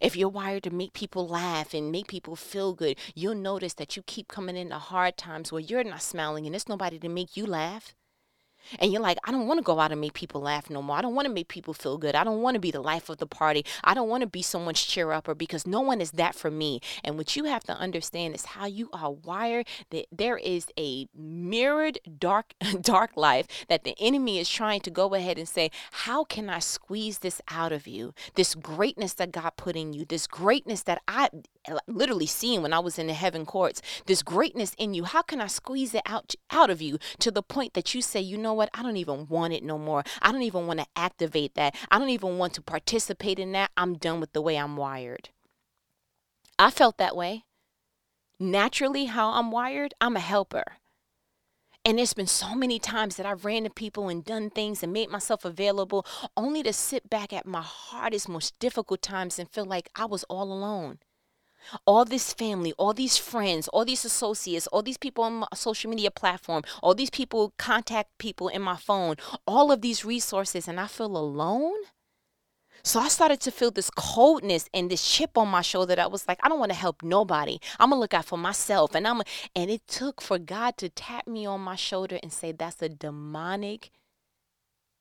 If 0.01 0.17
you're 0.17 0.29
wired 0.29 0.65
to 0.65 0.71
make 0.71 0.95
people 0.95 1.29
laugh 1.29 1.73
and 1.73 1.93
make 1.93 2.09
people 2.09 2.35
feel 2.35 2.73
good, 2.73 2.99
you'll 3.15 3.37
notice 3.37 3.75
that 3.75 3.97
you 3.97 4.03
keep 4.03 4.27
coming 4.27 4.57
into 4.57 4.79
hard 4.79 5.17
times 5.17 5.53
where 5.53 5.61
you're 5.61 5.85
not 5.85 6.03
smiling 6.03 6.45
and 6.45 6.57
it's 6.57 6.69
nobody 6.69 6.99
to 6.99 7.09
make 7.09 7.37
you 7.37 7.47
laugh 7.47 7.95
and 8.79 8.93
you're 8.93 9.03
like, 9.03 9.19
I 9.25 9.33
don't 9.33 9.47
want 9.47 9.59
to 9.59 9.65
go 9.65 9.81
out 9.81 9.93
and 9.93 10.01
make 10.01 10.15
people 10.15 10.41
laugh 10.41 10.71
no 10.71 10.83
more. 10.83 10.97
I 10.97 11.03
don't 11.03 11.15
want 11.15 11.27
to 11.27 11.33
make 11.33 11.49
people 11.49 11.75
feel 11.75 11.99
good. 11.99 12.15
I 12.15 12.25
don't 12.25 12.43
want 12.43 12.55
to 12.55 12.61
be 12.61 12.71
the 12.71 12.81
life 12.81 13.09
of 13.09 13.19
the 13.19 13.27
party. 13.27 13.65
I 13.85 13.95
don't 13.95 14.09
want 14.09 14.23
to 14.23 14.27
be 14.27 14.43
someone's 14.43 14.83
cheer 14.83 15.13
upper 15.13 15.35
because 15.35 15.67
no 15.67 15.81
one 15.81 16.01
is 16.01 16.13
that 16.13 16.35
for 16.35 16.51
me. 16.51 16.81
And 17.05 17.17
what 17.17 17.37
you 17.37 17.45
have 17.45 17.65
to 17.65 17.73
understand 17.73 18.35
is 18.35 18.47
how 18.47 18.67
you 18.67 18.89
are 18.93 19.11
wired. 19.11 19.67
That 19.91 20.07
there 20.13 20.39
is 20.39 20.67
a 20.79 21.09
mirrored 21.15 21.99
dark 22.19 22.55
dark 22.81 23.17
life 23.17 23.47
that 23.69 23.85
the 23.85 23.95
enemy 24.01 24.39
is 24.39 24.49
trying 24.49 24.81
to 24.81 24.91
go 24.91 25.15
ahead 25.15 25.39
and 25.39 25.49
say, 25.49 25.71
how 25.91 26.25
can 26.25 26.49
I 26.51 26.59
squeeze 26.59 27.19
this 27.19 27.41
out 27.49 27.73
of 27.73 27.87
you? 27.87 28.15
This 28.35 28.55
greatness 28.55 29.15
that 29.15 29.33
God 29.33 29.53
put 29.57 29.77
in 29.77 29.93
you, 29.93 30.05
this 30.05 30.27
greatness 30.27 30.83
that 30.85 31.03
I 31.09 31.31
literally 31.87 32.27
seen 32.27 32.63
when 32.63 32.73
I 32.73 32.79
was 32.79 32.99
in 32.99 33.07
the 33.07 33.15
heaven 33.15 33.45
courts, 33.45 33.83
this 34.07 34.23
greatness 34.23 34.75
in 34.79 34.95
you. 34.95 35.05
How 35.05 35.23
can 35.23 35.41
I 35.41 35.47
squeeze 35.47 35.95
it 35.95 36.03
out 36.07 36.35
out 36.51 36.71
of 36.71 36.81
you 36.81 36.99
to 37.19 37.31
the 37.31 37.43
point 37.43 37.75
that 37.75 37.95
you 37.95 38.03
say, 38.03 38.21
you 38.21 38.39
know 38.39 38.56
what? 38.57 38.71
I 38.75 38.83
don't 38.83 38.97
even 38.97 39.29
want 39.29 39.53
it 39.53 39.63
no 39.63 39.79
more. 39.79 40.03
I 40.21 40.33
don't 40.33 40.43
even 40.43 40.67
want 40.67 40.81
to 40.81 40.87
activate 40.97 41.55
that. 41.55 41.75
I 41.91 41.99
don't 41.99 42.11
even 42.11 42.39
want 42.39 42.55
to 42.55 42.63
participate 42.63 43.39
in 43.39 43.53
that. 43.53 43.71
I'm 43.77 43.95
done 43.95 44.21
with 44.21 44.33
the 44.33 44.43
way 44.43 44.57
I'm 44.57 44.77
wired. 44.77 45.29
I 46.59 46.71
felt 46.71 46.99
that 46.99 47.17
way. 47.17 47.45
Naturally, 48.39 49.07
how 49.07 49.31
I'm 49.31 49.51
wired, 49.51 49.95
I'm 50.01 50.17
a 50.17 50.21
helper. 50.21 50.65
And 51.85 51.99
there's 51.99 52.15
been 52.15 52.27
so 52.27 52.55
many 52.55 52.79
times 52.81 53.17
that 53.17 53.27
I've 53.27 53.45
ran 53.45 53.63
to 53.63 53.71
people 53.71 54.09
and 54.09 54.25
done 54.25 54.51
things 54.51 54.83
and 54.83 54.93
made 54.93 55.09
myself 55.09 55.45
available 55.45 56.05
only 56.37 56.63
to 56.65 56.73
sit 56.73 57.09
back 57.09 57.33
at 57.33 57.47
my 57.47 57.63
hardest, 57.63 58.29
most 58.29 58.59
difficult 58.59 59.03
times 59.03 59.39
and 59.39 59.49
feel 59.49 59.65
like 59.65 59.89
I 59.95 60.05
was 60.05 60.25
all 60.25 60.53
alone 60.53 60.99
all 61.87 62.05
this 62.05 62.33
family, 62.33 62.73
all 62.79 62.93
these 62.93 63.17
friends, 63.17 63.69
all 63.69 63.85
these 63.85 64.05
associates, 64.05 64.67
all 64.69 64.83
these 64.83 64.99
people 64.99 65.25
on 65.25 65.35
my 65.35 65.47
social 65.55 65.91
media 65.91 66.11
platform, 66.11 66.63
all 66.83 66.95
these 66.95 67.11
people 67.11 67.53
contact 67.59 68.19
people 68.19 68.49
in 68.49 68.63
my 68.63 68.77
phone, 68.77 69.17
all 69.47 69.73
of 69.73 69.81
these 69.83 70.05
resources, 70.05 70.69
and 70.69 70.81
I 70.81 70.87
feel 70.87 71.17
alone. 71.17 71.77
So 72.83 73.01
I 73.01 73.09
started 73.09 73.41
to 73.41 73.51
feel 73.51 73.73
this 73.73 73.91
coldness 73.91 74.69
and 74.73 74.89
this 74.89 75.09
chip 75.11 75.37
on 75.37 75.49
my 75.49 75.63
shoulder 75.63 75.97
that 75.97 76.13
was 76.13 76.29
like, 76.29 76.39
I 76.43 76.49
don't 76.49 76.61
want 76.61 76.71
to 76.71 76.79
help 76.79 77.03
nobody. 77.03 77.59
I'm 77.81 77.91
gonna 77.91 78.01
look 78.01 78.15
out 78.15 78.27
for 78.27 78.39
myself. 78.39 78.95
And 78.95 79.09
I'm 79.09 79.23
and 79.57 79.71
it 79.71 79.89
took 79.89 80.21
for 80.21 80.39
God 80.39 80.77
to 80.77 80.89
tap 80.89 81.27
me 81.27 81.47
on 81.47 81.63
my 81.63 81.75
shoulder 81.75 82.21
and 82.23 82.33
say, 82.33 82.53
That's 82.53 82.81
a 82.83 82.89
demonic, 82.89 83.91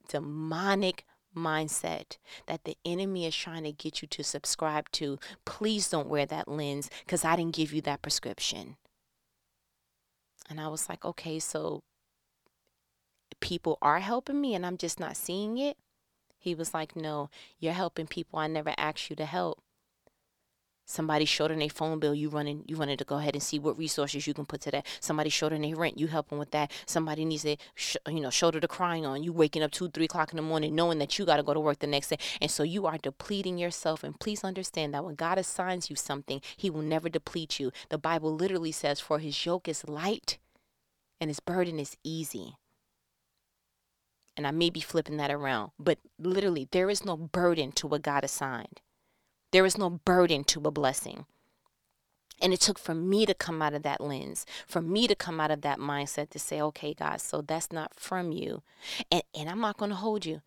demonic 0.08 1.06
mindset 1.36 2.18
that 2.48 2.64
the 2.64 2.78
enemy 2.86 3.26
is 3.26 3.36
trying 3.36 3.64
to 3.64 3.72
get 3.72 4.02
you 4.02 4.08
to 4.08 4.24
subscribe 4.24 4.90
to. 4.92 5.20
Please 5.46 5.90
don't 5.90 6.10
wear 6.10 6.26
that 6.26 6.48
lens 6.48 6.90
because 7.06 7.24
I 7.24 7.36
didn't 7.36 7.56
give 7.56 7.74
you 7.74 7.82
that 7.82 8.02
prescription. 8.02 8.78
And 10.50 10.60
I 10.60 10.68
was 10.68 10.90
like, 10.90 11.04
okay, 11.04 11.40
so 11.40 11.82
people 13.42 13.78
are 13.82 14.00
helping 14.00 14.40
me 14.42 14.56
and 14.56 14.66
I'm 14.66 14.78
just 14.78 15.00
not 15.00 15.18
seeing 15.18 15.58
it. 15.58 15.78
He 16.38 16.54
was 16.54 16.74
like, 16.74 16.96
no, 16.96 17.30
you're 17.60 17.74
helping 17.74 18.08
people 18.08 18.40
I 18.40 18.48
never 18.48 18.74
asked 18.78 19.10
you 19.10 19.16
to 19.16 19.26
help. 19.26 19.60
Somebody 20.88 21.26
short 21.26 21.52
on 21.52 21.58
their 21.58 21.70
phone 21.70 22.00
bill, 22.00 22.14
you 22.14 22.30
running, 22.30 22.64
you 22.68 22.76
running 22.76 22.98
to 22.98 23.04
go 23.04 23.18
ahead 23.18 23.34
and 23.34 23.42
see 23.42 23.58
what 23.58 23.78
resources 23.78 24.28
you 24.28 24.36
can 24.36 24.46
put 24.46 24.62
to 24.62 24.72
that. 24.72 24.86
Somebody 25.00 25.30
short 25.32 25.52
on 25.52 25.62
their 25.62 25.76
rent, 25.76 25.98
you 25.98 26.06
helping 26.06 26.38
with 26.38 26.52
that. 26.52 26.72
Somebody 26.86 27.26
needs 27.26 27.44
a, 27.44 27.58
sh- 27.74 27.98
you 28.08 28.20
know, 28.20 28.30
shoulder 28.30 28.60
to 28.60 28.68
crying 28.68 29.04
on. 29.04 29.24
You 29.24 29.34
waking 29.34 29.64
up 29.64 29.72
two, 29.72 29.90
three 29.90 30.06
o'clock 30.06 30.32
in 30.32 30.36
the 30.38 30.44
morning, 30.44 30.76
knowing 30.76 31.00
that 31.00 31.18
you 31.18 31.26
got 31.26 31.38
to 31.38 31.44
go 31.44 31.56
to 31.56 31.60
work 31.60 31.80
the 31.80 31.88
next 31.88 32.10
day, 32.10 32.18
and 32.40 32.52
so 32.52 32.62
you 32.62 32.86
are 32.86 33.00
depleting 33.00 33.58
yourself. 33.58 34.04
And 34.04 34.20
please 34.20 34.44
understand 34.44 34.94
that 34.94 35.04
when 35.04 35.16
God 35.16 35.40
assigns 35.40 35.90
you 35.90 35.96
something, 35.96 36.40
He 36.56 36.70
will 36.70 36.84
never 36.84 37.10
deplete 37.10 37.60
you. 37.60 37.72
The 37.90 37.98
Bible 37.98 38.36
literally 38.36 38.72
says, 38.72 39.00
"For 39.00 39.18
His 39.18 39.44
yoke 39.44 39.68
is 39.68 39.88
light, 39.88 40.38
and 41.20 41.32
His 41.32 41.40
burden 41.40 41.80
is 41.80 41.98
easy." 42.04 42.58
And 44.38 44.46
I 44.46 44.52
may 44.52 44.70
be 44.70 44.82
flipping 44.82 45.18
that 45.18 45.32
around, 45.32 45.72
but 45.80 45.98
literally, 46.20 46.68
there 46.72 46.90
is 46.90 47.06
no 47.06 47.18
burden 47.18 47.72
to 47.72 47.88
what 47.88 48.02
God 48.04 48.24
assigned. 48.24 48.82
There 49.56 49.66
is 49.66 49.78
no 49.78 49.90
burden 49.90 50.44
to 50.44 50.60
a 50.66 50.70
blessing. 50.70 51.28
And 52.42 52.52
it 52.52 52.60
took 52.60 52.78
for 52.78 52.94
me 52.94 53.26
to 53.26 53.34
come 53.34 53.62
out 53.62 53.74
of 53.74 53.84
that 53.84 54.02
lens, 54.02 54.46
for 54.68 54.82
me 54.82 55.08
to 55.08 55.16
come 55.16 55.40
out 55.40 55.50
of 55.50 55.62
that 55.62 55.80
mindset 55.80 56.30
to 56.32 56.40
say, 56.40 56.60
okay, 56.60 56.94
God, 56.94 57.22
so 57.22 57.40
that's 57.40 57.72
not 57.72 57.94
from 57.96 58.34
you. 58.34 58.64
And, 59.10 59.24
and 59.34 59.50
I'm 59.50 59.62
not 59.62 59.78
going 59.78 59.92
to 59.92 59.96
hold 59.96 60.26
you. 60.26 60.42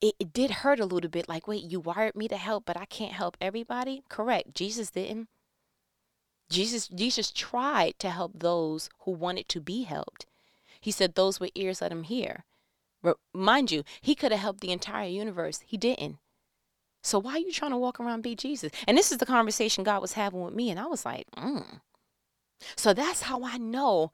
It, 0.00 0.14
it 0.20 0.32
did 0.32 0.52
hurt 0.52 0.78
a 0.78 0.86
little 0.86 1.10
bit 1.10 1.28
like, 1.28 1.48
wait, 1.48 1.64
you 1.64 1.80
wired 1.80 2.14
me 2.14 2.28
to 2.28 2.36
help, 2.36 2.64
but 2.64 2.76
I 2.76 2.84
can't 2.84 3.14
help 3.14 3.36
everybody? 3.40 4.04
Correct. 4.08 4.54
Jesus 4.54 4.92
didn't. 4.92 5.26
Jesus 6.48 6.86
Jesus 6.86 7.32
tried 7.32 7.98
to 7.98 8.10
help 8.10 8.38
those 8.38 8.88
who 9.00 9.10
wanted 9.10 9.48
to 9.48 9.60
be 9.60 9.82
helped. 9.82 10.26
He 10.80 10.92
said 10.92 11.16
those 11.16 11.40
with 11.40 11.50
ears 11.56 11.80
let 11.80 11.90
him 11.90 12.04
hear. 12.04 12.44
Mind 13.32 13.72
you, 13.72 13.82
he 14.00 14.14
could 14.14 14.30
have 14.30 14.42
helped 14.42 14.60
the 14.60 14.70
entire 14.70 15.08
universe. 15.08 15.64
He 15.66 15.76
didn't. 15.76 16.18
So 17.04 17.18
why 17.18 17.32
are 17.32 17.38
you 17.38 17.52
trying 17.52 17.72
to 17.72 17.76
walk 17.76 18.00
around 18.00 18.22
be 18.22 18.34
Jesus? 18.34 18.72
And 18.88 18.96
this 18.96 19.12
is 19.12 19.18
the 19.18 19.26
conversation 19.26 19.84
God 19.84 20.00
was 20.00 20.14
having 20.14 20.40
with 20.40 20.54
me, 20.54 20.70
and 20.70 20.80
I 20.80 20.86
was 20.86 21.04
like, 21.04 21.26
mm. 21.36 21.80
So 22.76 22.94
that's 22.94 23.22
how 23.22 23.44
I 23.44 23.58
know 23.58 24.10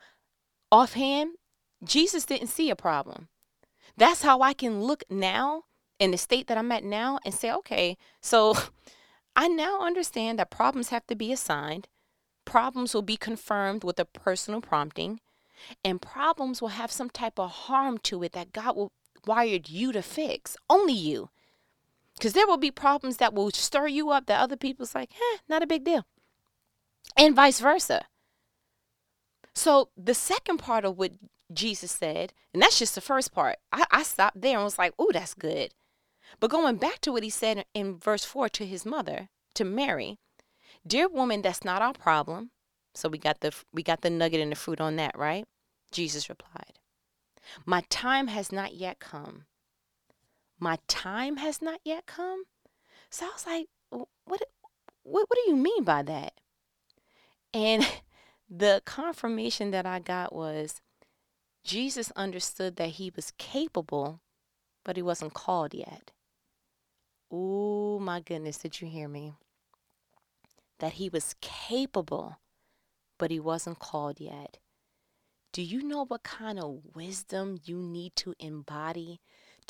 offhand, 0.72 1.30
Jesus 1.84 2.26
didn't 2.26 2.48
see 2.48 2.68
a 2.68 2.76
problem. 2.76 3.28
That's 3.96 4.22
how 4.22 4.40
I 4.40 4.52
can 4.54 4.82
look 4.82 5.04
now 5.08 5.64
in 6.00 6.10
the 6.10 6.18
state 6.18 6.48
that 6.48 6.58
I'm 6.58 6.72
at 6.72 6.82
now 6.82 7.20
and 7.24 7.32
say, 7.32 7.52
okay, 7.52 7.96
so 8.20 8.56
I 9.36 9.46
now 9.46 9.80
understand 9.80 10.38
that 10.38 10.50
problems 10.50 10.88
have 10.88 11.06
to 11.06 11.14
be 11.14 11.32
assigned, 11.32 11.86
problems 12.44 12.92
will 12.92 13.02
be 13.02 13.16
confirmed 13.16 13.84
with 13.84 14.00
a 14.00 14.04
personal 14.04 14.60
prompting, 14.60 15.20
and 15.84 16.02
problems 16.02 16.60
will 16.60 16.68
have 16.68 16.90
some 16.90 17.10
type 17.10 17.38
of 17.38 17.50
harm 17.50 17.98
to 17.98 18.22
it 18.24 18.32
that 18.32 18.52
God 18.52 18.74
will 18.74 18.92
wired 19.26 19.68
you 19.68 19.92
to 19.92 20.02
fix. 20.02 20.56
Only 20.68 20.94
you. 20.94 21.30
Because 22.20 22.34
there 22.34 22.46
will 22.46 22.58
be 22.58 22.70
problems 22.70 23.16
that 23.16 23.32
will 23.32 23.50
stir 23.50 23.86
you 23.86 24.10
up 24.10 24.26
that 24.26 24.40
other 24.40 24.56
people's 24.56 24.94
like, 24.94 25.10
eh, 25.14 25.38
not 25.48 25.62
a 25.62 25.66
big 25.66 25.84
deal. 25.84 26.04
And 27.16 27.34
vice 27.34 27.60
versa. 27.60 28.04
So 29.54 29.88
the 29.96 30.12
second 30.12 30.58
part 30.58 30.84
of 30.84 30.98
what 30.98 31.12
Jesus 31.50 31.90
said, 31.90 32.34
and 32.52 32.62
that's 32.62 32.78
just 32.78 32.94
the 32.94 33.00
first 33.00 33.32
part, 33.32 33.56
I, 33.72 33.84
I 33.90 34.02
stopped 34.02 34.42
there 34.42 34.56
and 34.56 34.64
was 34.64 34.78
like, 34.78 34.92
oh, 34.98 35.08
that's 35.14 35.32
good. 35.32 35.72
But 36.40 36.50
going 36.50 36.76
back 36.76 37.00
to 37.00 37.12
what 37.12 37.22
he 37.22 37.30
said 37.30 37.64
in 37.72 37.96
verse 37.96 38.26
4 38.26 38.50
to 38.50 38.66
his 38.66 38.84
mother, 38.84 39.30
to 39.54 39.64
Mary, 39.64 40.18
dear 40.86 41.08
woman, 41.08 41.40
that's 41.40 41.64
not 41.64 41.80
our 41.80 41.94
problem. 41.94 42.50
So 42.94 43.08
we 43.08 43.16
got 43.16 43.40
the 43.40 43.54
we 43.72 43.82
got 43.82 44.02
the 44.02 44.10
nugget 44.10 44.40
and 44.40 44.52
the 44.52 44.56
fruit 44.56 44.80
on 44.80 44.96
that, 44.96 45.16
right? 45.16 45.46
Jesus 45.90 46.28
replied, 46.28 46.78
My 47.64 47.82
time 47.88 48.26
has 48.26 48.52
not 48.52 48.74
yet 48.74 48.98
come 48.98 49.46
my 50.60 50.78
time 50.86 51.38
has 51.38 51.62
not 51.62 51.80
yet 51.84 52.06
come. 52.06 52.44
So 53.10 53.26
I 53.26 53.30
was 53.30 53.46
like, 53.46 53.66
what, 53.90 54.08
what, 54.24 54.42
what 55.02 55.28
do 55.34 55.50
you 55.50 55.56
mean 55.56 55.84
by 55.84 56.02
that? 56.02 56.34
And 57.52 57.86
the 58.50 58.82
confirmation 58.84 59.70
that 59.70 59.86
I 59.86 59.98
got 59.98 60.34
was 60.34 60.80
Jesus 61.64 62.12
understood 62.16 62.76
that 62.76 62.90
he 62.90 63.12
was 63.14 63.32
capable, 63.38 64.20
but 64.84 64.96
he 64.96 65.02
wasn't 65.02 65.34
called 65.34 65.74
yet. 65.74 66.12
Oh 67.30 67.98
my 68.00 68.20
goodness, 68.20 68.58
did 68.58 68.80
you 68.80 68.88
hear 68.88 69.08
me? 69.08 69.34
That 70.78 70.94
he 70.94 71.08
was 71.08 71.34
capable, 71.40 72.38
but 73.18 73.30
he 73.30 73.38
wasn't 73.38 73.78
called 73.78 74.20
yet. 74.20 74.58
Do 75.52 75.62
you 75.62 75.82
know 75.82 76.04
what 76.04 76.22
kind 76.22 76.58
of 76.58 76.80
wisdom 76.94 77.58
you 77.64 77.76
need 77.76 78.14
to 78.16 78.34
embody 78.38 79.20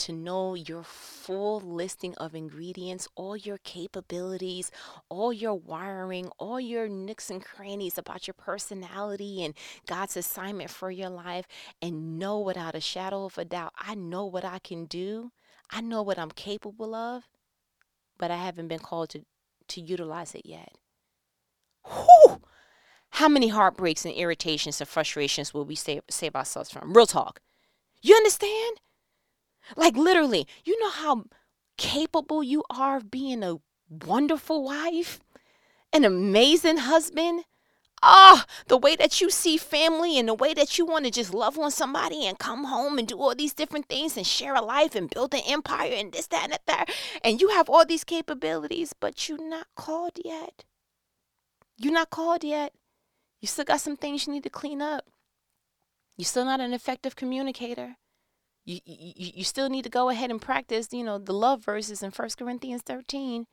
to 0.01 0.13
know 0.13 0.55
your 0.55 0.83
full 0.83 1.61
listing 1.61 2.15
of 2.17 2.35
ingredients, 2.35 3.09
all 3.15 3.37
your 3.37 3.59
capabilities, 3.59 4.71
all 5.09 5.33
your 5.33 5.55
wiring, 5.55 6.29
all 6.39 6.59
your 6.59 6.89
nooks 6.89 7.31
and 7.31 7.45
crannies 7.45 7.99
about 7.99 8.27
your 8.27 8.35
personality 8.35 9.45
and 9.45 9.55
God's 9.87 10.17
assignment 10.17 10.71
for 10.71 10.91
your 10.91 11.11
life, 11.11 11.47
and 11.81 12.19
know 12.19 12.39
without 12.41 12.75
a 12.75 12.81
shadow 12.81 13.25
of 13.25 13.39
a 13.39 13.45
doubt, 13.45 13.73
I 13.79 13.95
know 13.95 14.25
what 14.25 14.45
I 14.45 14.59
can 14.59 14.87
do, 14.87 15.33
I 15.71 15.81
know 15.81 16.03
what 16.03 16.19
I'm 16.19 16.31
capable 16.31 16.95
of, 16.95 17.25
but 18.19 18.31
I 18.31 18.37
haven't 18.37 18.69
been 18.69 18.79
called 18.79 19.11
to, 19.11 19.25
to 19.69 19.81
utilize 19.81 20.35
it 20.35 20.47
yet. 20.47 20.75
Whew! 21.87 22.41
How 23.15 23.29
many 23.29 23.49
heartbreaks 23.49 24.05
and 24.05 24.15
irritations 24.15 24.81
and 24.81 24.89
frustrations 24.89 25.53
will 25.53 25.65
we 25.65 25.75
save, 25.75 26.03
save 26.09 26.35
ourselves 26.35 26.71
from? 26.71 26.95
Real 26.95 27.07
talk. 27.07 27.41
You 28.03 28.15
understand? 28.15 28.81
Like 29.77 29.97
literally, 29.97 30.47
you 30.65 30.79
know 30.81 30.91
how 30.91 31.25
capable 31.77 32.43
you 32.43 32.65
are 32.71 32.99
of 32.99 33.11
being 33.11 33.43
a 33.43 33.57
wonderful 33.89 34.63
wife, 34.63 35.21
an 35.93 36.05
amazing 36.05 36.79
husband. 36.79 37.45
Ah, 38.03 38.47
oh, 38.47 38.53
the 38.69 38.79
way 38.79 38.97
that 38.97 39.21
you 39.21 39.29
see 39.29 39.59
family 39.59 40.19
and 40.19 40.27
the 40.27 40.35
way 40.35 40.55
that 40.55 40.79
you 40.79 40.87
want 40.87 41.05
to 41.05 41.11
just 41.11 41.35
love 41.35 41.59
on 41.59 41.71
somebody 41.71 42.25
and 42.25 42.39
come 42.39 42.65
home 42.65 42.99
and 42.99 43.07
do 43.07 43.19
all 43.19 43.35
these 43.35 43.53
different 43.53 43.91
things 43.91 44.17
and 44.17 44.27
share 44.27 44.55
a 44.55 44.63
life 44.63 44.95
and 44.95 45.11
build 45.11 45.35
an 45.35 45.43
empire 45.47 45.93
and 45.95 46.13
this, 46.13 46.27
that, 46.29 46.45
and 46.45 46.59
that. 46.67 46.91
And 47.23 47.43
you 47.43 47.51
have 47.51 47.69
all 47.69 47.85
these 47.85 48.05
capabilities, 48.05 48.95
but 48.99 49.29
you're 49.29 49.47
not 49.47 49.67
called 49.77 50.19
yet. 50.25 50.65
You're 51.77 51.93
not 51.93 52.09
called 52.09 52.43
yet. 52.43 52.73
You 53.41 53.49
still 53.49 53.67
got 53.67 53.81
some 53.83 53.97
things 53.97 54.27
you 54.27 54.33
need 54.33 54.45
to 54.45 54.51
clean 54.51 54.81
up. 54.81 55.05
You're 56.17 56.25
still 56.25 56.47
not 56.47 56.61
an 56.61 56.73
effective 56.73 57.17
communicator 57.17 57.97
you, 58.65 58.81
you, 58.85 59.33
you 59.37 59.45
still 59.45 59.69
need 59.69 59.85
to 59.85 59.91
go 59.91 60.09
ahead 60.09 60.31
and 60.31 60.41
practice, 60.41 60.89
you 60.93 61.05
know, 61.05 61.19
the 61.19 61.33
love 61.33 61.65
verses 61.65 62.03
in 62.03 62.11
First 62.11 62.39
Corinthians 62.39 62.83
13. 62.83 63.47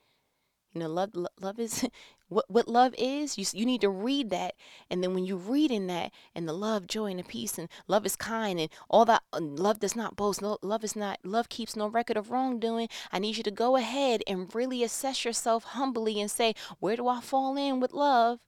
You 0.74 0.82
know, 0.82 0.89
love, 0.89 1.12
love 1.39 1.60
is 1.60 1.88
what, 2.28 2.46
what 2.50 2.67
love 2.67 2.93
is. 2.98 3.38
You, 3.38 3.46
you 3.54 3.65
need 3.65 3.82
to 3.82 3.89
read 3.89 4.30
that. 4.30 4.54
And 4.89 5.02
then 5.04 5.13
when 5.13 5.26
you 5.26 5.38
read 5.38 5.72
in 5.72 5.88
that 5.88 6.12
and 6.36 6.48
the 6.48 6.54
love, 6.54 6.88
joy, 6.88 7.06
and 7.06 7.20
the 7.20 7.24
peace, 7.24 7.58
and 7.58 7.70
love 7.88 8.06
is 8.06 8.15
kind, 8.15 8.60
and 8.60 8.70
all 8.89 9.06
that, 9.06 9.24
uh, 9.34 9.39
love 9.41 9.80
does 9.80 9.96
not 9.96 10.15
boast, 10.15 10.41
no, 10.41 10.58
love 10.62 10.84
is 10.84 10.96
not, 10.96 11.20
love 11.24 11.50
keeps 11.50 11.76
no 11.76 11.88
record 11.88 12.17
of 12.17 12.30
wrongdoing. 12.30 12.89
I 13.12 13.20
need 13.20 13.38
you 13.38 13.43
to 13.43 13.52
go 13.52 13.76
ahead 13.76 14.22
and 14.28 14.54
really 14.54 14.84
assess 14.84 15.26
yourself 15.26 15.63
humbly 15.63 16.20
and 16.22 16.30
say, 16.30 16.54
where 16.80 16.96
do 16.96 17.08
I 17.08 17.22
fall 17.22 17.58
in 17.58 17.80
with 17.80 17.93
love? 17.93 18.39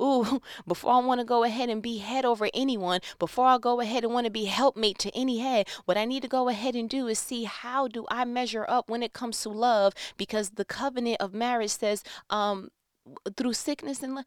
Ooh, 0.00 0.40
before 0.66 0.92
I 0.92 0.98
want 0.98 1.20
to 1.20 1.24
go 1.24 1.44
ahead 1.44 1.68
and 1.68 1.82
be 1.82 1.98
head 1.98 2.24
over 2.24 2.48
anyone, 2.54 3.00
before 3.18 3.46
I 3.46 3.58
go 3.58 3.80
ahead 3.80 4.04
and 4.04 4.12
want 4.12 4.26
to 4.26 4.30
be 4.30 4.44
helpmate 4.44 4.98
to 5.00 5.16
any 5.16 5.38
head, 5.38 5.68
what 5.84 5.96
I 5.96 6.04
need 6.04 6.22
to 6.22 6.28
go 6.28 6.48
ahead 6.48 6.74
and 6.74 6.88
do 6.88 7.06
is 7.06 7.18
see 7.18 7.44
how 7.44 7.88
do 7.88 8.06
I 8.10 8.24
measure 8.24 8.64
up 8.68 8.90
when 8.90 9.02
it 9.02 9.12
comes 9.12 9.40
to 9.42 9.48
love 9.48 9.94
because 10.16 10.50
the 10.50 10.64
covenant 10.64 11.18
of 11.20 11.34
marriage 11.34 11.70
says 11.70 12.02
um 12.30 12.70
through 13.36 13.52
sickness 13.52 14.02
and 14.02 14.24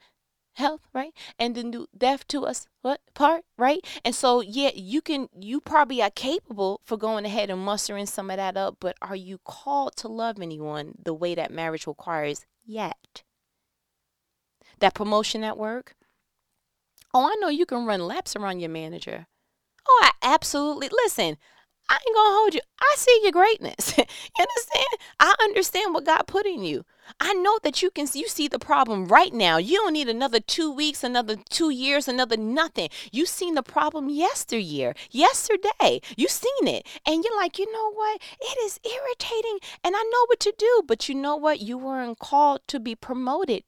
health, 0.54 0.82
right? 0.94 1.14
And 1.40 1.56
then 1.56 1.72
do 1.72 1.88
death 1.98 2.28
to 2.28 2.46
us 2.46 2.68
what 2.82 3.02
part, 3.14 3.44
right? 3.58 3.86
And 4.06 4.14
so 4.14 4.42
yeah, 4.42 4.72
you 4.76 5.02
can 5.02 5.30
you 5.40 5.62
probably 5.62 6.02
are 6.02 6.12
capable 6.12 6.82
for 6.84 6.98
going 6.98 7.26
ahead 7.26 7.50
and 7.50 7.62
mustering 7.62 8.06
some 8.06 8.30
of 8.30 8.38
that 8.38 8.58
up, 8.58 8.78
but 8.80 8.96
are 9.02 9.16
you 9.16 9.40
called 9.44 9.96
to 9.98 10.08
love 10.08 10.40
anyone 10.40 10.94
the 11.02 11.14
way 11.14 11.36
that 11.36 11.52
marriage 11.52 11.88
requires 11.88 12.46
yet? 12.66 13.24
That 14.80 14.94
promotion 14.94 15.44
at 15.44 15.58
work. 15.58 15.96
Oh, 17.14 17.26
I 17.26 17.36
know 17.40 17.50
you 17.50 17.66
can 17.66 17.86
run 17.86 18.02
laps 18.02 18.36
around 18.36 18.60
your 18.60 18.70
manager. 18.70 19.28
Oh, 19.88 20.02
I 20.04 20.12
absolutely 20.22 20.90
listen. 21.04 21.38
I 21.90 21.96
ain't 21.96 22.16
gonna 22.16 22.36
hold 22.36 22.54
you. 22.54 22.62
I 22.80 22.94
see 22.98 23.20
your 23.24 23.32
greatness. 23.32 23.96
you 23.98 24.04
understand? 24.40 24.86
I 25.20 25.34
understand 25.42 25.94
what 25.96 26.06
God 26.06 26.28
put 26.28 26.46
in 26.46 26.64
you. 26.64 26.86
I 27.20 27.34
know 27.34 27.58
that 27.64 27.82
you 27.82 27.90
can 27.90 28.08
you 28.14 28.28
see 28.28 28.48
the 28.48 28.60
problem 28.60 29.08
right 29.08 29.34
now. 29.34 29.58
You 29.58 29.78
don't 29.78 29.94
need 29.94 30.08
another 30.08 30.40
two 30.40 30.72
weeks, 30.72 31.04
another 31.04 31.36
two 31.50 31.72
years, 31.72 32.08
another 32.08 32.38
nothing. 32.38 32.90
You 33.12 33.26
seen 33.26 33.56
the 33.56 33.64
problem 33.64 34.08
yesteryear, 34.08 34.94
yesterday. 35.10 36.02
You 36.16 36.28
seen 36.28 36.68
it. 36.68 36.86
And 37.08 37.24
you're 37.24 37.38
like, 37.38 37.58
you 37.58 37.72
know 37.74 37.92
what? 37.92 38.22
It 38.40 38.58
is 38.66 38.80
irritating 38.86 39.58
and 39.84 39.96
I 39.96 40.04
know 40.04 40.26
what 40.28 40.40
to 40.42 40.54
do. 40.56 40.84
But 40.86 41.10
you 41.10 41.16
know 41.16 41.36
what? 41.36 41.60
You 41.60 41.80
weren't 41.80 42.20
called 42.20 42.62
to 42.68 42.80
be 42.80 42.94
promoted 42.94 43.64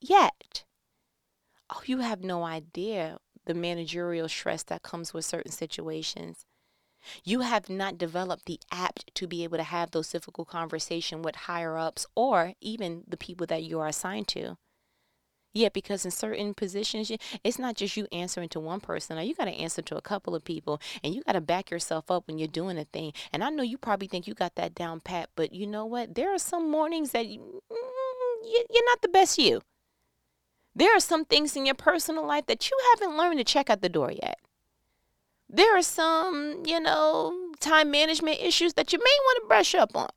yet. 0.00 0.64
Oh, 1.68 1.82
you 1.84 1.98
have 1.98 2.22
no 2.22 2.44
idea 2.44 3.18
the 3.46 3.54
managerial 3.54 4.28
stress 4.28 4.62
that 4.64 4.82
comes 4.82 5.14
with 5.14 5.24
certain 5.24 5.52
situations. 5.52 6.46
You 7.24 7.40
have 7.40 7.70
not 7.70 7.98
developed 7.98 8.46
the 8.46 8.60
apt 8.70 9.14
to 9.14 9.26
be 9.26 9.44
able 9.44 9.56
to 9.56 9.64
have 9.64 9.90
those 9.90 10.10
difficult 10.10 10.48
conversations 10.48 11.24
with 11.24 11.34
higher 11.34 11.78
ups 11.78 12.06
or 12.14 12.54
even 12.60 13.04
the 13.08 13.16
people 13.16 13.46
that 13.46 13.62
you 13.62 13.80
are 13.80 13.88
assigned 13.88 14.28
to. 14.28 14.56
Yeah, 15.52 15.68
because 15.72 16.04
in 16.04 16.12
certain 16.12 16.54
positions, 16.54 17.10
it's 17.42 17.58
not 17.58 17.74
just 17.74 17.96
you 17.96 18.06
answering 18.12 18.48
to 18.50 18.60
one 18.60 18.80
person. 18.80 19.16
Now 19.16 19.22
you 19.22 19.34
got 19.34 19.46
to 19.46 19.50
answer 19.50 19.82
to 19.82 19.96
a 19.96 20.02
couple 20.02 20.36
of 20.36 20.44
people, 20.44 20.80
and 21.02 21.12
you 21.12 21.22
got 21.24 21.32
to 21.32 21.40
back 21.40 21.72
yourself 21.72 22.08
up 22.08 22.28
when 22.28 22.38
you're 22.38 22.46
doing 22.46 22.78
a 22.78 22.84
thing. 22.84 23.12
And 23.32 23.42
I 23.42 23.50
know 23.50 23.64
you 23.64 23.76
probably 23.76 24.06
think 24.06 24.28
you 24.28 24.34
got 24.34 24.54
that 24.54 24.76
down 24.76 25.00
pat, 25.00 25.30
but 25.34 25.52
you 25.52 25.66
know 25.66 25.86
what? 25.86 26.14
There 26.14 26.32
are 26.32 26.38
some 26.38 26.70
mornings 26.70 27.10
that 27.10 27.26
you, 27.26 27.62
mm, 27.70 28.64
you're 28.70 28.86
not 28.86 29.02
the 29.02 29.08
best 29.08 29.38
you. 29.38 29.60
There 30.74 30.96
are 30.96 31.00
some 31.00 31.24
things 31.24 31.56
in 31.56 31.66
your 31.66 31.74
personal 31.74 32.26
life 32.26 32.46
that 32.46 32.70
you 32.70 32.78
haven't 32.94 33.16
learned 33.16 33.38
to 33.38 33.44
check 33.44 33.68
at 33.68 33.82
the 33.82 33.88
door 33.88 34.12
yet. 34.12 34.38
There 35.48 35.76
are 35.76 35.82
some, 35.82 36.62
you 36.64 36.78
know, 36.78 37.52
time 37.58 37.90
management 37.90 38.40
issues 38.40 38.74
that 38.74 38.92
you 38.92 38.98
may 38.98 39.16
want 39.24 39.42
to 39.42 39.48
brush 39.48 39.74
up 39.74 39.96
on. 39.96 40.08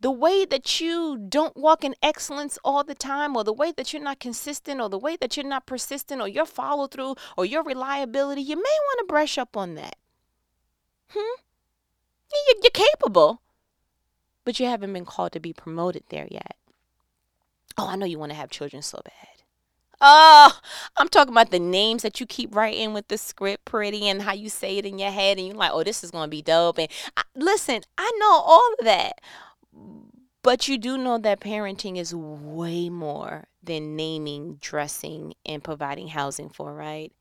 The 0.00 0.10
way 0.10 0.44
that 0.44 0.80
you 0.80 1.16
don't 1.16 1.56
walk 1.56 1.82
in 1.82 1.94
excellence 2.02 2.58
all 2.62 2.84
the 2.84 2.94
time, 2.94 3.36
or 3.36 3.42
the 3.42 3.54
way 3.54 3.72
that 3.72 3.92
you're 3.92 4.02
not 4.02 4.20
consistent, 4.20 4.80
or 4.82 4.90
the 4.90 4.98
way 4.98 5.16
that 5.16 5.36
you're 5.36 5.46
not 5.46 5.64
persistent, 5.64 6.20
or 6.20 6.28
your 6.28 6.44
follow 6.44 6.86
through, 6.86 7.14
or 7.38 7.46
your 7.46 7.62
reliability, 7.62 8.42
you 8.42 8.56
may 8.56 8.62
want 8.62 8.98
to 8.98 9.04
brush 9.06 9.38
up 9.38 9.56
on 9.56 9.74
that. 9.76 9.96
Hmm? 11.08 11.40
You're 12.62 12.70
capable, 12.70 13.40
but 14.44 14.60
you 14.60 14.66
haven't 14.66 14.92
been 14.92 15.04
called 15.04 15.32
to 15.32 15.40
be 15.40 15.52
promoted 15.52 16.04
there 16.10 16.28
yet. 16.30 16.56
Oh, 17.78 17.88
I 17.88 17.96
know 17.96 18.06
you 18.06 18.18
want 18.18 18.30
to 18.30 18.36
have 18.36 18.50
children 18.50 18.82
so 18.82 19.00
bad. 19.04 19.44
Oh, 20.04 20.58
I'm 20.96 21.08
talking 21.08 21.32
about 21.32 21.52
the 21.52 21.60
names 21.60 22.02
that 22.02 22.18
you 22.18 22.26
keep 22.26 22.54
writing 22.56 22.92
with 22.92 23.06
the 23.06 23.16
script 23.16 23.64
pretty 23.64 24.08
and 24.08 24.22
how 24.22 24.32
you 24.32 24.48
say 24.48 24.78
it 24.78 24.84
in 24.84 24.98
your 24.98 25.12
head 25.12 25.38
and 25.38 25.46
you're 25.46 25.56
like, 25.56 25.70
oh, 25.72 25.84
this 25.84 26.02
is 26.02 26.10
going 26.10 26.26
to 26.26 26.30
be 26.30 26.42
dope. 26.42 26.78
And 26.78 26.88
I, 27.16 27.22
listen, 27.36 27.82
I 27.96 28.10
know 28.18 28.32
all 28.32 28.74
of 28.80 28.84
that. 28.84 29.20
But 30.42 30.66
you 30.66 30.76
do 30.76 30.98
know 30.98 31.18
that 31.18 31.38
parenting 31.38 31.96
is 31.96 32.12
way 32.12 32.88
more 32.90 33.44
than 33.62 33.94
naming, 33.94 34.56
dressing, 34.60 35.34
and 35.46 35.62
providing 35.62 36.08
housing 36.08 36.48
for, 36.48 36.74
right? 36.74 37.12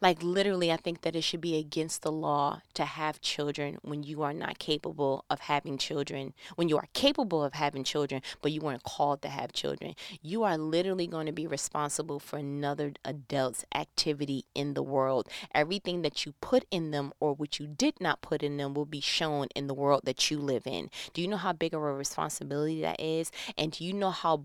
Like, 0.00 0.22
literally, 0.22 0.72
I 0.72 0.76
think 0.76 1.02
that 1.02 1.16
it 1.16 1.22
should 1.22 1.40
be 1.40 1.56
against 1.56 2.02
the 2.02 2.12
law 2.12 2.62
to 2.74 2.84
have 2.84 3.20
children 3.20 3.78
when 3.82 4.02
you 4.02 4.22
are 4.22 4.32
not 4.32 4.58
capable 4.58 5.24
of 5.30 5.40
having 5.40 5.78
children. 5.78 6.34
When 6.56 6.68
you 6.68 6.76
are 6.76 6.88
capable 6.92 7.42
of 7.42 7.54
having 7.54 7.84
children, 7.84 8.22
but 8.42 8.52
you 8.52 8.60
weren't 8.60 8.82
called 8.82 9.22
to 9.22 9.28
have 9.28 9.52
children. 9.52 9.94
You 10.22 10.42
are 10.44 10.58
literally 10.58 11.06
going 11.06 11.26
to 11.26 11.32
be 11.32 11.46
responsible 11.46 12.18
for 12.18 12.38
another 12.38 12.92
adult's 13.04 13.64
activity 13.74 14.44
in 14.54 14.74
the 14.74 14.82
world. 14.82 15.28
Everything 15.54 16.02
that 16.02 16.24
you 16.26 16.32
put 16.40 16.64
in 16.70 16.90
them 16.90 17.12
or 17.20 17.34
what 17.34 17.58
you 17.58 17.66
did 17.66 18.00
not 18.00 18.22
put 18.22 18.42
in 18.42 18.56
them 18.56 18.74
will 18.74 18.86
be 18.86 19.00
shown 19.00 19.48
in 19.54 19.66
the 19.66 19.74
world 19.74 20.02
that 20.04 20.30
you 20.30 20.38
live 20.38 20.66
in. 20.66 20.90
Do 21.12 21.22
you 21.22 21.28
know 21.28 21.36
how 21.36 21.52
big 21.52 21.74
of 21.74 21.82
a 21.82 21.92
responsibility 21.92 22.80
that 22.82 23.00
is? 23.00 23.30
And 23.56 23.72
do 23.72 23.84
you 23.84 23.92
know 23.92 24.10
how 24.10 24.44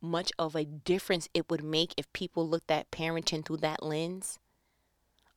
much 0.00 0.32
of 0.38 0.56
a 0.56 0.64
difference 0.64 1.28
it 1.34 1.50
would 1.50 1.62
make 1.62 1.92
if 1.96 2.12
people 2.12 2.48
looked 2.48 2.70
at 2.70 2.90
parenting 2.90 3.44
through 3.44 3.58
that 3.58 3.82
lens? 3.82 4.38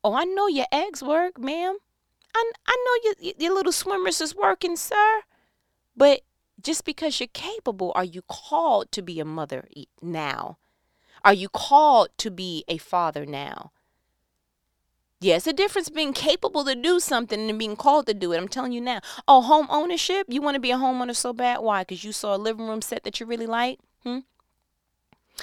Oh, 0.04 0.14
I 0.14 0.24
know 0.24 0.48
your 0.48 0.66
eggs 0.72 1.04
work, 1.04 1.40
ma'am. 1.40 1.78
I, 2.34 2.52
I 2.66 2.76
know 2.86 3.12
your, 3.22 3.34
your 3.38 3.54
little 3.54 3.72
swimmers 3.72 4.22
is 4.22 4.36
working, 4.36 4.76
sir. 4.76 5.22
But 5.96 6.22
just 6.62 6.86
because 6.86 7.20
you're 7.20 7.28
capable, 7.34 7.92
are 7.96 8.04
you 8.04 8.22
called 8.28 8.92
to 8.94 9.02
be 9.02 9.20
a 9.20 9.26
mother 9.26 9.68
now? 10.02 10.58
Are 11.24 11.34
you 11.34 11.50
called 11.50 12.10
to 12.18 12.32
be 12.32 12.64
a 12.68 12.78
father 12.78 13.26
now? 13.26 13.72
Yes, 15.20 15.46
yeah, 15.46 15.52
a 15.52 15.54
difference 15.54 15.90
being 15.90 16.14
capable 16.14 16.66
to 16.66 16.74
do 16.74 17.00
something 17.00 17.48
and 17.48 17.60
being 17.60 17.76
called 17.76 18.08
to 18.08 18.14
do 18.16 18.34
it. 18.34 18.38
I'm 18.38 18.48
telling 18.48 18.72
you 18.72 18.82
now. 18.82 19.02
Oh, 19.28 19.42
home 19.42 19.68
ownership? 19.70 20.26
You 20.28 20.42
want 20.42 20.56
to 20.56 20.60
be 20.60 20.72
a 20.72 20.78
homeowner 20.78 21.16
so 21.16 21.32
bad? 21.32 21.60
Why? 21.60 21.84
Because 21.84 22.04
you 22.04 22.12
saw 22.12 22.36
a 22.36 22.38
living 22.38 22.68
room 22.68 22.82
set 22.82 23.04
that 23.04 23.20
you 23.20 23.28
really 23.28 23.46
like? 23.46 23.78
Hmm? 24.04 24.20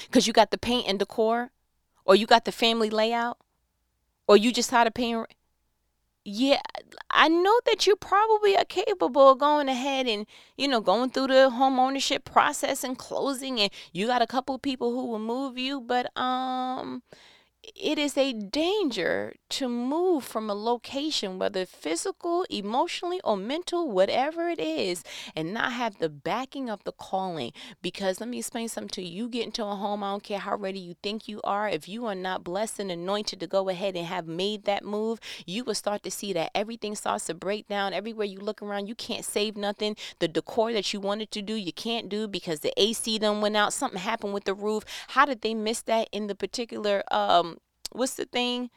Because 0.07 0.27
you 0.27 0.33
got 0.33 0.51
the 0.51 0.59
paint 0.59 0.89
and 0.89 0.99
decor? 0.99 1.53
Or 2.05 2.17
you 2.17 2.27
got 2.27 2.45
the 2.45 2.51
family 2.51 2.91
layout? 2.91 3.39
Or 4.29 4.37
you 4.37 4.53
just 4.53 4.71
had 4.71 4.87
a 4.87 4.91
paying 4.91 5.25
yeah 6.25 6.61
i 7.11 7.27
know 7.27 7.59
that 7.65 7.87
you 7.87 7.97
probably 7.97 8.57
are 8.57 8.65
capable 8.65 9.31
of 9.31 9.39
going 9.39 9.69
ahead 9.69 10.07
and 10.07 10.27
you 10.59 10.69
know 10.69 10.81
going 10.81 11.09
through 11.11 11.27
the 11.29 11.49
home 11.51 11.79
ownership 11.79 12.25
process 12.25 12.85
and 12.85 12.99
closing 12.99 13.59
and 13.59 13.71
you 13.93 14.07
got 14.07 14.21
a 14.21 14.27
couple 14.27 14.59
people 14.59 14.91
who 14.93 15.07
will 15.07 15.19
move 15.19 15.57
you 15.57 15.81
but 15.81 16.15
um 16.19 17.03
it 17.75 17.99
is 17.99 18.17
a 18.17 18.33
danger 18.33 19.35
to 19.51 19.69
move 19.69 20.25
from 20.25 20.51
a 20.51 20.55
location, 20.55 21.39
whether 21.39 21.65
physical, 21.65 22.45
emotionally, 22.51 23.21
or 23.25 23.37
mental, 23.37 23.91
whatever 23.91 24.49
it 24.49 24.61
is, 24.61 25.03
and 25.35 25.53
not 25.53 25.73
have 25.73 25.99
the 25.99 26.09
backing 26.09 26.69
of 26.69 26.85
the 26.85 26.93
calling. 26.93 27.53
Because 27.83 28.21
let 28.21 28.29
me 28.29 28.39
explain 28.39 28.69
something 28.69 28.89
to 28.91 29.03
you. 29.03 29.25
You 29.25 29.29
get 29.29 29.47
into 29.47 29.65
a 29.65 29.75
home, 29.75 30.05
I 30.05 30.13
don't 30.13 30.23
care 30.23 30.39
how 30.39 30.57
ready 30.57 30.79
you 30.79 30.95
think 31.03 31.29
you 31.29 31.41
are. 31.45 31.69
If 31.69 31.89
you 31.89 32.07
are 32.07 32.15
not 32.15 32.45
blessed 32.45 32.81
and 32.81 32.91
anointed 32.91 33.41
to 33.41 33.47
go 33.47 33.69
ahead 33.69 33.97
and 33.97 34.07
have 34.07 34.27
made 34.27 34.65
that 34.65 34.85
move, 34.85 35.19
you 35.47 35.65
will 35.65 35.75
start 35.75 36.03
to 36.05 36.11
see 36.11 36.33
that 36.35 36.51
everything 36.55 36.95
starts 36.95 37.27
to 37.27 37.35
break 37.35 37.69
down. 37.69 37.93
Everywhere 37.93 38.27
you 38.27 38.39
look 38.39 38.63
around, 38.63 38.87
you 38.87 38.95
can't 38.95 39.25
save 39.25 39.57
nothing. 39.57 39.97
The 40.19 40.29
decor 40.29 40.73
that 40.73 40.93
you 40.93 41.01
wanted 41.01 41.31
to 41.33 41.43
do, 41.43 41.55
you 41.55 41.73
can't 41.73 42.09
do 42.09 42.29
because 42.29 42.61
the 42.61 42.73
AC 42.81 43.19
done 43.19 43.41
went 43.41 43.57
out. 43.57 43.73
Something 43.73 44.01
happened 44.01 44.35
with 44.35 44.45
the 44.45 44.55
roof. 44.55 44.85
How 45.09 45.25
did 45.25 45.43
they 45.43 45.55
miss 45.55 45.83
that 45.83 46.09
in 46.13 46.27
the 46.27 46.35
particular 46.35 47.03
um 47.13 47.58
what's 47.93 48.15
the 48.15 48.25
thing? 48.25 48.71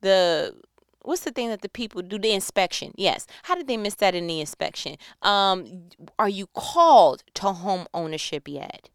The 0.00 0.54
what's 1.02 1.22
the 1.22 1.30
thing 1.30 1.48
that 1.48 1.62
the 1.62 1.68
people 1.68 2.02
do? 2.02 2.18
The 2.18 2.32
inspection 2.32 2.92
yes. 2.96 3.26
How 3.44 3.54
did 3.54 3.66
they 3.66 3.76
miss 3.76 3.94
that 3.96 4.14
in 4.14 4.26
the 4.26 4.40
inspection? 4.40 4.96
Um 5.22 5.88
are 6.18 6.28
you 6.28 6.48
called 6.54 7.24
to 7.34 7.52
home 7.52 7.86
ownership 7.94 8.48
yet? 8.48 8.90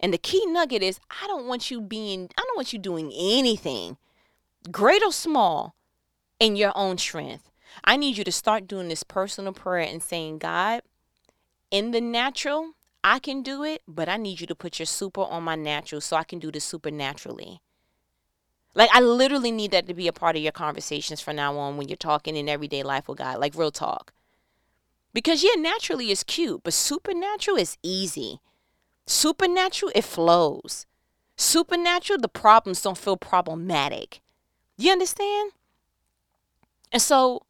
And 0.00 0.12
the 0.12 0.18
key 0.18 0.44
nugget 0.46 0.82
is 0.82 1.00
i 1.22 1.26
don't 1.26 1.46
want 1.46 1.70
you 1.70 1.80
being 1.80 2.28
i 2.36 2.42
don't 2.42 2.56
want 2.56 2.72
you 2.72 2.78
doing 2.78 3.12
anything 3.16 3.96
great 4.70 5.02
or 5.02 5.12
small 5.12 5.74
in 6.40 6.56
your 6.56 6.72
own 6.74 6.98
strength. 6.98 7.50
I 7.84 7.96
need 7.96 8.16
you 8.16 8.24
to 8.24 8.32
start 8.32 8.66
doing 8.66 8.88
this 8.88 9.02
personal 9.02 9.52
prayer 9.52 9.88
and 9.88 10.02
saying 10.02 10.38
god 10.38 10.82
in 11.74 11.90
the 11.90 12.00
natural 12.00 12.74
i 13.02 13.18
can 13.18 13.42
do 13.42 13.64
it 13.64 13.82
but 13.88 14.08
i 14.08 14.16
need 14.16 14.40
you 14.40 14.46
to 14.46 14.54
put 14.54 14.78
your 14.78 14.86
super 14.86 15.22
on 15.22 15.42
my 15.42 15.56
natural 15.56 16.00
so 16.00 16.16
i 16.16 16.22
can 16.22 16.38
do 16.38 16.52
this 16.52 16.64
supernaturally 16.64 17.60
like 18.74 18.90
I 18.92 19.00
literally 19.00 19.52
need 19.52 19.70
that 19.70 19.86
to 19.86 19.94
be 19.94 20.08
a 20.08 20.12
part 20.12 20.36
of 20.36 20.42
your 20.42 20.52
conversations 20.52 21.20
from 21.20 21.36
now 21.36 21.56
on 21.56 21.76
when 21.76 21.88
you're 21.88 21.96
talking 21.96 22.36
in 22.36 22.48
everyday 22.48 22.82
life 22.82 23.08
with 23.08 23.18
God, 23.18 23.38
like 23.38 23.54
real 23.54 23.70
talk. 23.70 24.12
Because 25.12 25.44
yeah, 25.44 25.54
naturally 25.56 26.10
is 26.10 26.24
cute, 26.24 26.62
but 26.64 26.74
supernatural 26.74 27.56
is 27.56 27.78
easy. 27.82 28.40
Supernatural, 29.06 29.92
it 29.94 30.02
flows. 30.02 30.86
Supernatural, 31.36 32.18
the 32.18 32.28
problems 32.28 32.82
don't 32.82 32.98
feel 32.98 33.16
problematic. 33.16 34.20
You 34.76 34.90
understand? 34.90 35.52
And 36.90 37.00
so 37.00 37.42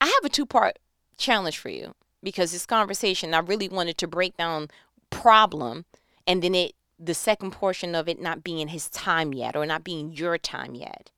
I 0.00 0.06
have 0.06 0.24
a 0.24 0.28
two 0.28 0.46
part 0.46 0.78
challenge 1.16 1.58
for 1.58 1.70
you 1.70 1.94
because 2.22 2.52
this 2.52 2.66
conversation, 2.66 3.32
I 3.32 3.38
really 3.38 3.68
wanted 3.68 3.96
to 3.98 4.06
break 4.06 4.36
down 4.36 4.68
problem 5.10 5.86
and 6.26 6.42
then 6.42 6.54
it 6.54 6.74
the 6.98 7.14
second 7.14 7.52
portion 7.52 7.94
of 7.94 8.08
it 8.08 8.20
not 8.20 8.42
being 8.42 8.68
his 8.68 8.88
time 8.88 9.32
yet 9.32 9.54
or 9.54 9.64
not 9.64 9.84
being 9.84 10.12
your 10.12 10.36
time 10.36 10.74
yet. 10.74 11.10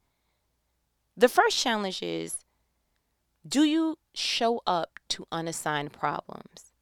The 1.17 1.29
first 1.29 1.59
challenge 1.59 2.03
is 2.03 2.45
do 3.47 3.65
you 3.65 3.99
show 4.15 4.61
up 4.67 5.01
to 5.09 5.27
unassigned 5.33 5.93
problems? 5.93 6.73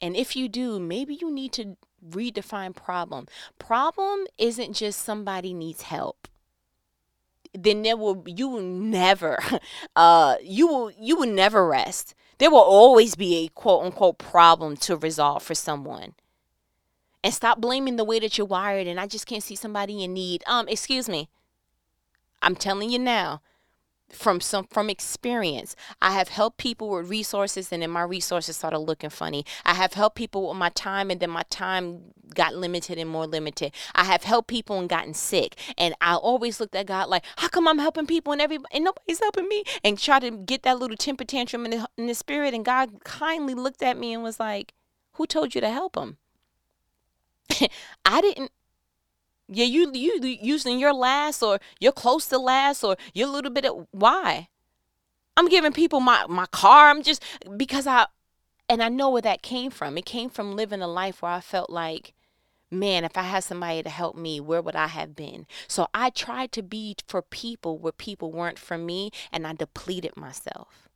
And 0.00 0.16
if 0.16 0.34
you 0.34 0.48
do, 0.48 0.80
maybe 0.80 1.14
you 1.14 1.30
need 1.30 1.52
to 1.52 1.76
redefine 2.04 2.74
problem. 2.74 3.28
Problem 3.58 4.26
isn't 4.36 4.74
just 4.74 5.00
somebody 5.00 5.54
needs 5.54 5.82
help. 5.82 6.26
Then 7.54 7.82
there 7.82 7.96
will 7.96 8.24
you 8.26 8.48
will 8.48 8.62
never 8.62 9.38
uh 9.96 10.36
you 10.42 10.66
will 10.66 10.90
you 10.98 11.16
will 11.16 11.32
never 11.32 11.66
rest. 11.66 12.14
There 12.38 12.50
will 12.50 12.58
always 12.58 13.14
be 13.14 13.44
a 13.44 13.48
quote 13.48 13.84
unquote 13.84 14.18
problem 14.18 14.76
to 14.78 14.96
resolve 14.96 15.44
for 15.44 15.54
someone 15.54 16.14
and 17.24 17.32
stop 17.32 17.60
blaming 17.60 17.96
the 17.96 18.04
way 18.04 18.18
that 18.18 18.36
you're 18.36 18.46
wired 18.46 18.86
and 18.86 18.98
I 18.98 19.06
just 19.06 19.26
can't 19.26 19.42
see 19.42 19.56
somebody 19.56 20.02
in 20.02 20.12
need. 20.12 20.42
Um, 20.46 20.68
excuse 20.68 21.08
me. 21.08 21.28
I'm 22.40 22.56
telling 22.56 22.90
you 22.90 22.98
now 22.98 23.40
from 24.12 24.40
some 24.40 24.66
from 24.70 24.90
experience. 24.90 25.74
I 26.00 26.12
have 26.12 26.28
helped 26.28 26.58
people 26.58 26.90
with 26.90 27.08
resources 27.08 27.72
and 27.72 27.82
then 27.82 27.90
my 27.90 28.02
resources 28.02 28.56
started 28.56 28.78
looking 28.78 29.10
funny. 29.10 29.44
I 29.64 29.74
have 29.74 29.94
helped 29.94 30.16
people 30.16 30.48
with 30.48 30.58
my 30.58 30.68
time 30.70 31.10
and 31.10 31.18
then 31.20 31.30
my 31.30 31.44
time 31.50 32.12
got 32.34 32.54
limited 32.54 32.98
and 32.98 33.10
more 33.10 33.26
limited. 33.26 33.72
I 33.94 34.04
have 34.04 34.24
helped 34.24 34.48
people 34.48 34.78
and 34.78 34.88
gotten 34.88 35.14
sick. 35.14 35.56
And 35.76 35.94
I 36.00 36.14
always 36.14 36.60
looked 36.60 36.74
at 36.74 36.86
God 36.86 37.08
like, 37.08 37.24
how 37.36 37.48
come 37.48 37.66
I'm 37.66 37.78
helping 37.78 38.06
people 38.06 38.32
and 38.32 38.42
everybody 38.42 38.74
and 38.74 38.84
nobody's 38.84 39.20
helping 39.20 39.48
me? 39.48 39.64
And 39.82 39.98
try 39.98 40.18
to 40.20 40.30
get 40.30 40.62
that 40.62 40.78
little 40.78 40.96
temper 40.96 41.24
tantrum 41.24 41.64
in 41.64 41.70
the, 41.72 41.88
in 41.96 42.06
the 42.06 42.14
spirit. 42.14 42.54
And 42.54 42.64
God 42.64 43.04
kindly 43.04 43.54
looked 43.54 43.82
at 43.82 43.98
me 43.98 44.12
and 44.12 44.22
was 44.22 44.38
like, 44.38 44.74
who 45.14 45.26
told 45.26 45.54
you 45.54 45.60
to 45.60 45.70
help 45.70 45.94
them? 45.94 46.18
I 48.04 48.20
didn't 48.20 48.50
yeah, 49.48 49.64
you 49.64 49.92
you 49.92 50.18
using 50.40 50.78
your 50.78 50.94
last 50.94 51.42
or 51.42 51.60
you're 51.78 51.92
close 51.92 52.26
to 52.28 52.38
last 52.38 52.82
or 52.84 52.96
you're 53.12 53.28
a 53.28 53.30
little 53.30 53.50
bit 53.50 53.66
of 53.66 53.86
why? 53.90 54.48
I'm 55.36 55.48
giving 55.48 55.72
people 55.72 56.00
my 56.00 56.26
my 56.28 56.46
car. 56.46 56.88
I'm 56.88 57.02
just 57.02 57.22
because 57.56 57.86
I 57.86 58.06
and 58.68 58.82
I 58.82 58.88
know 58.88 59.10
where 59.10 59.22
that 59.22 59.42
came 59.42 59.70
from. 59.70 59.98
It 59.98 60.06
came 60.06 60.30
from 60.30 60.56
living 60.56 60.82
a 60.82 60.88
life 60.88 61.22
where 61.22 61.32
I 61.32 61.40
felt 61.40 61.70
like 61.70 62.14
man, 62.70 63.04
if 63.04 63.18
I 63.18 63.22
had 63.22 63.44
somebody 63.44 63.82
to 63.82 63.90
help 63.90 64.16
me, 64.16 64.40
where 64.40 64.62
would 64.62 64.74
I 64.74 64.86
have 64.86 65.14
been? 65.14 65.46
So 65.68 65.88
I 65.92 66.08
tried 66.08 66.52
to 66.52 66.62
be 66.62 66.96
for 67.06 67.20
people 67.20 67.78
where 67.78 67.92
people 67.92 68.32
weren't 68.32 68.58
for 68.58 68.78
me 68.78 69.10
and 69.30 69.46
I 69.46 69.52
depleted 69.52 70.16
myself. 70.16 70.88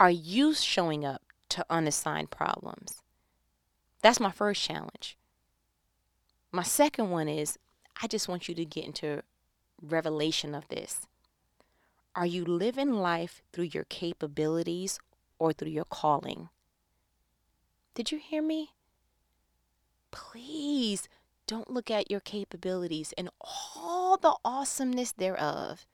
Are 0.00 0.10
you 0.10 0.54
showing 0.54 1.04
up 1.04 1.22
to 1.50 1.66
unassigned 1.68 2.30
problems? 2.30 3.02
That's 4.02 4.20
my 4.20 4.32
first 4.32 4.62
challenge. 4.62 5.16
My 6.50 6.64
second 6.64 7.10
one 7.10 7.28
is 7.28 7.58
I 8.02 8.08
just 8.08 8.28
want 8.28 8.48
you 8.48 8.54
to 8.56 8.64
get 8.64 8.84
into 8.84 9.22
revelation 9.80 10.54
of 10.54 10.68
this. 10.68 11.06
Are 12.14 12.26
you 12.26 12.44
living 12.44 12.92
life 12.92 13.42
through 13.52 13.70
your 13.72 13.84
capabilities 13.84 14.98
or 15.38 15.52
through 15.52 15.70
your 15.70 15.86
calling? 15.86 16.50
Did 17.94 18.12
you 18.12 18.18
hear 18.18 18.42
me? 18.42 18.70
Please 20.10 21.08
don't 21.46 21.70
look 21.70 21.90
at 21.90 22.10
your 22.10 22.20
capabilities 22.20 23.14
and 23.16 23.30
all 23.40 24.16
the 24.16 24.34
awesomeness 24.44 25.12
thereof 25.12 25.86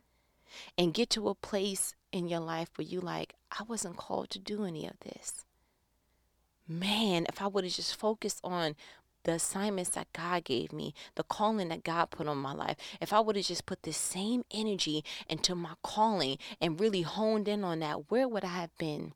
and 0.77 0.95
get 0.95 1.11
to 1.11 1.29
a 1.29 1.35
place 1.35 1.95
in 2.11 2.27
your 2.27 2.41
life 2.41 2.71
where 2.77 2.87
you 2.87 3.01
like, 3.01 3.35
I 3.53 3.63
wasn't 3.65 3.97
called 3.97 4.31
to 4.31 4.39
do 4.39 4.65
any 4.65 4.87
of 4.87 4.99
this 5.01 5.45
man, 6.69 7.27
if 7.29 7.41
I 7.41 7.47
would 7.47 7.65
have 7.65 7.73
just 7.73 7.99
focused 7.99 8.41
on 8.45 8.77
the 9.25 9.33
assignments 9.33 9.91
that 9.91 10.13
God 10.13 10.45
gave 10.45 10.73
me, 10.73 10.95
the 11.15 11.23
calling 11.23 11.69
that 11.69 11.85
God 11.85 12.11
put 12.11 12.29
on 12.29 12.39
my 12.39 12.53
life, 12.53 12.77
if 13.01 13.13
I 13.13 13.21
would 13.21 13.37
have 13.37 13.45
just 13.45 13.67
put 13.67 13.83
the 13.83 13.93
same 13.93 14.45
energy 14.51 15.05
into 15.29 15.55
my 15.55 15.75
calling 15.83 16.39
and 16.61 16.81
really 16.81 17.03
honed 17.03 17.49
in 17.49 17.65
on 17.65 17.81
that, 17.81 18.11
where 18.11 18.29
would 18.29 18.45
I 18.45 18.49
have 18.49 18.77
been? 18.79 19.13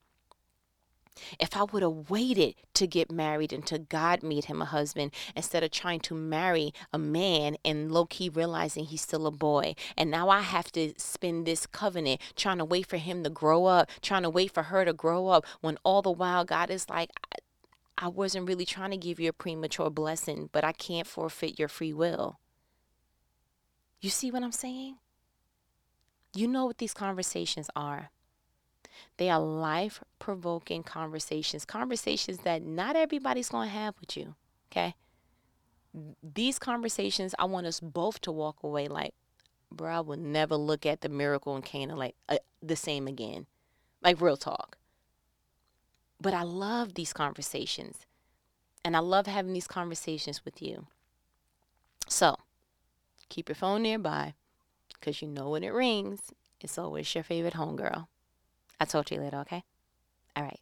If 1.39 1.57
I 1.57 1.65
would 1.65 1.83
have 1.83 2.11
waited 2.11 2.55
to 2.75 2.87
get 2.87 3.11
married 3.11 3.53
until 3.53 3.79
God 3.79 4.23
made 4.23 4.47
him 4.47 4.63
a 4.63 4.67
husband 4.67 5.13
instead 5.37 5.63
of 5.63 5.71
trying 5.71 6.01
to 6.01 6.15
marry 6.15 6.73
a 6.93 6.99
man 6.99 7.57
and 7.65 7.93
low 7.93 8.07
key 8.07 8.31
realizing 8.31 8.87
he's 8.87 9.03
still 9.03 9.27
a 9.27 9.31
boy. 9.31 9.75
And 9.97 10.11
now 10.11 10.31
I 10.31 10.41
have 10.41 10.73
to 10.73 10.95
spend 10.97 11.47
this 11.47 11.67
covenant 11.67 12.21
trying 12.35 12.59
to 12.59 12.65
wait 12.65 12.87
for 12.87 12.97
him 12.97 13.25
to 13.25 13.31
grow 13.31 13.67
up, 13.67 13.91
trying 14.01 14.23
to 14.23 14.31
wait 14.31 14.53
for 14.53 14.65
her 14.65 14.85
to 14.85 14.93
grow 14.95 15.29
up 15.29 15.45
when 15.61 15.77
all 15.85 16.03
the 16.03 16.11
while 16.11 16.45
God 16.45 16.71
is 16.71 16.89
like, 16.89 17.11
I 18.03 18.09
wasn't 18.09 18.49
really 18.49 18.65
trying 18.67 18.91
to 18.91 18.97
give 18.97 19.21
you 19.21 19.29
a 19.29 19.33
premature 19.33 19.89
blessing, 19.89 20.49
but 20.51 20.65
I 20.65 20.73
can't 20.73 21.07
forfeit 21.07 21.57
your 21.57 21.69
free 21.69 21.93
will. 21.93 22.41
You 24.01 24.11
see 24.11 24.33
what 24.33 24.43
I'm 24.43 24.51
saying? 24.51 24.97
You 26.35 26.49
know 26.49 26.67
what 26.67 26.79
these 26.79 26.95
conversations 26.95 27.71
are. 27.77 28.11
They 29.19 29.31
are 29.31 29.39
life 29.39 30.03
provoking 30.19 30.83
conversations, 30.83 31.65
conversations 31.65 32.39
that 32.39 32.65
not 32.65 32.97
everybody's 32.97 33.51
going 33.51 33.69
to 33.69 33.75
have 33.75 33.95
with 34.01 34.17
you. 34.17 34.35
Okay. 34.73 34.97
These 36.25 36.59
conversations, 36.59 37.37
I 37.39 37.45
want 37.45 37.69
us 37.69 37.79
both 37.79 38.21
to 38.23 38.33
walk 38.33 38.65
away 38.65 38.89
like, 38.89 39.15
bro, 39.71 39.93
I 39.93 40.01
will 40.01 40.17
never 40.19 40.57
look 40.57 40.85
at 40.87 41.03
the 41.03 41.09
miracle 41.09 41.55
in 41.55 41.63
Cana 41.63 41.95
like 41.95 42.17
uh, 42.29 42.39
the 42.61 42.75
same 42.75 43.07
again. 43.07 43.47
Like 44.03 44.21
real 44.21 44.37
talk. 44.37 44.77
But 46.23 46.35
I 46.35 46.43
love 46.43 46.95
these 46.95 47.13
conversations. 47.13 48.07
And 48.85 48.97
I 48.97 49.01
love 49.01 49.27
having 49.27 49.53
these 49.53 49.67
conversations 49.67 50.45
with 50.45 50.63
you. 50.63 50.87
So 52.09 52.37
keep 53.29 53.49
your 53.49 53.57
phone 53.57 53.83
nearby 53.83 54.35
because 54.95 55.21
you 55.21 55.27
know 55.27 55.51
when 55.51 55.65
it 55.65 55.73
rings, 55.73 56.33
it's 56.61 56.79
always 56.79 57.13
your 57.13 57.25
favorite 57.25 57.55
homegirl. 57.55 58.07
I'll 58.79 58.87
talk 58.87 59.07
to 59.07 59.17
you 59.17 59.21
later, 59.21 59.39
okay? 59.39 59.65
All 60.37 60.45
right. 60.45 60.61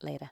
Later. 0.00 0.30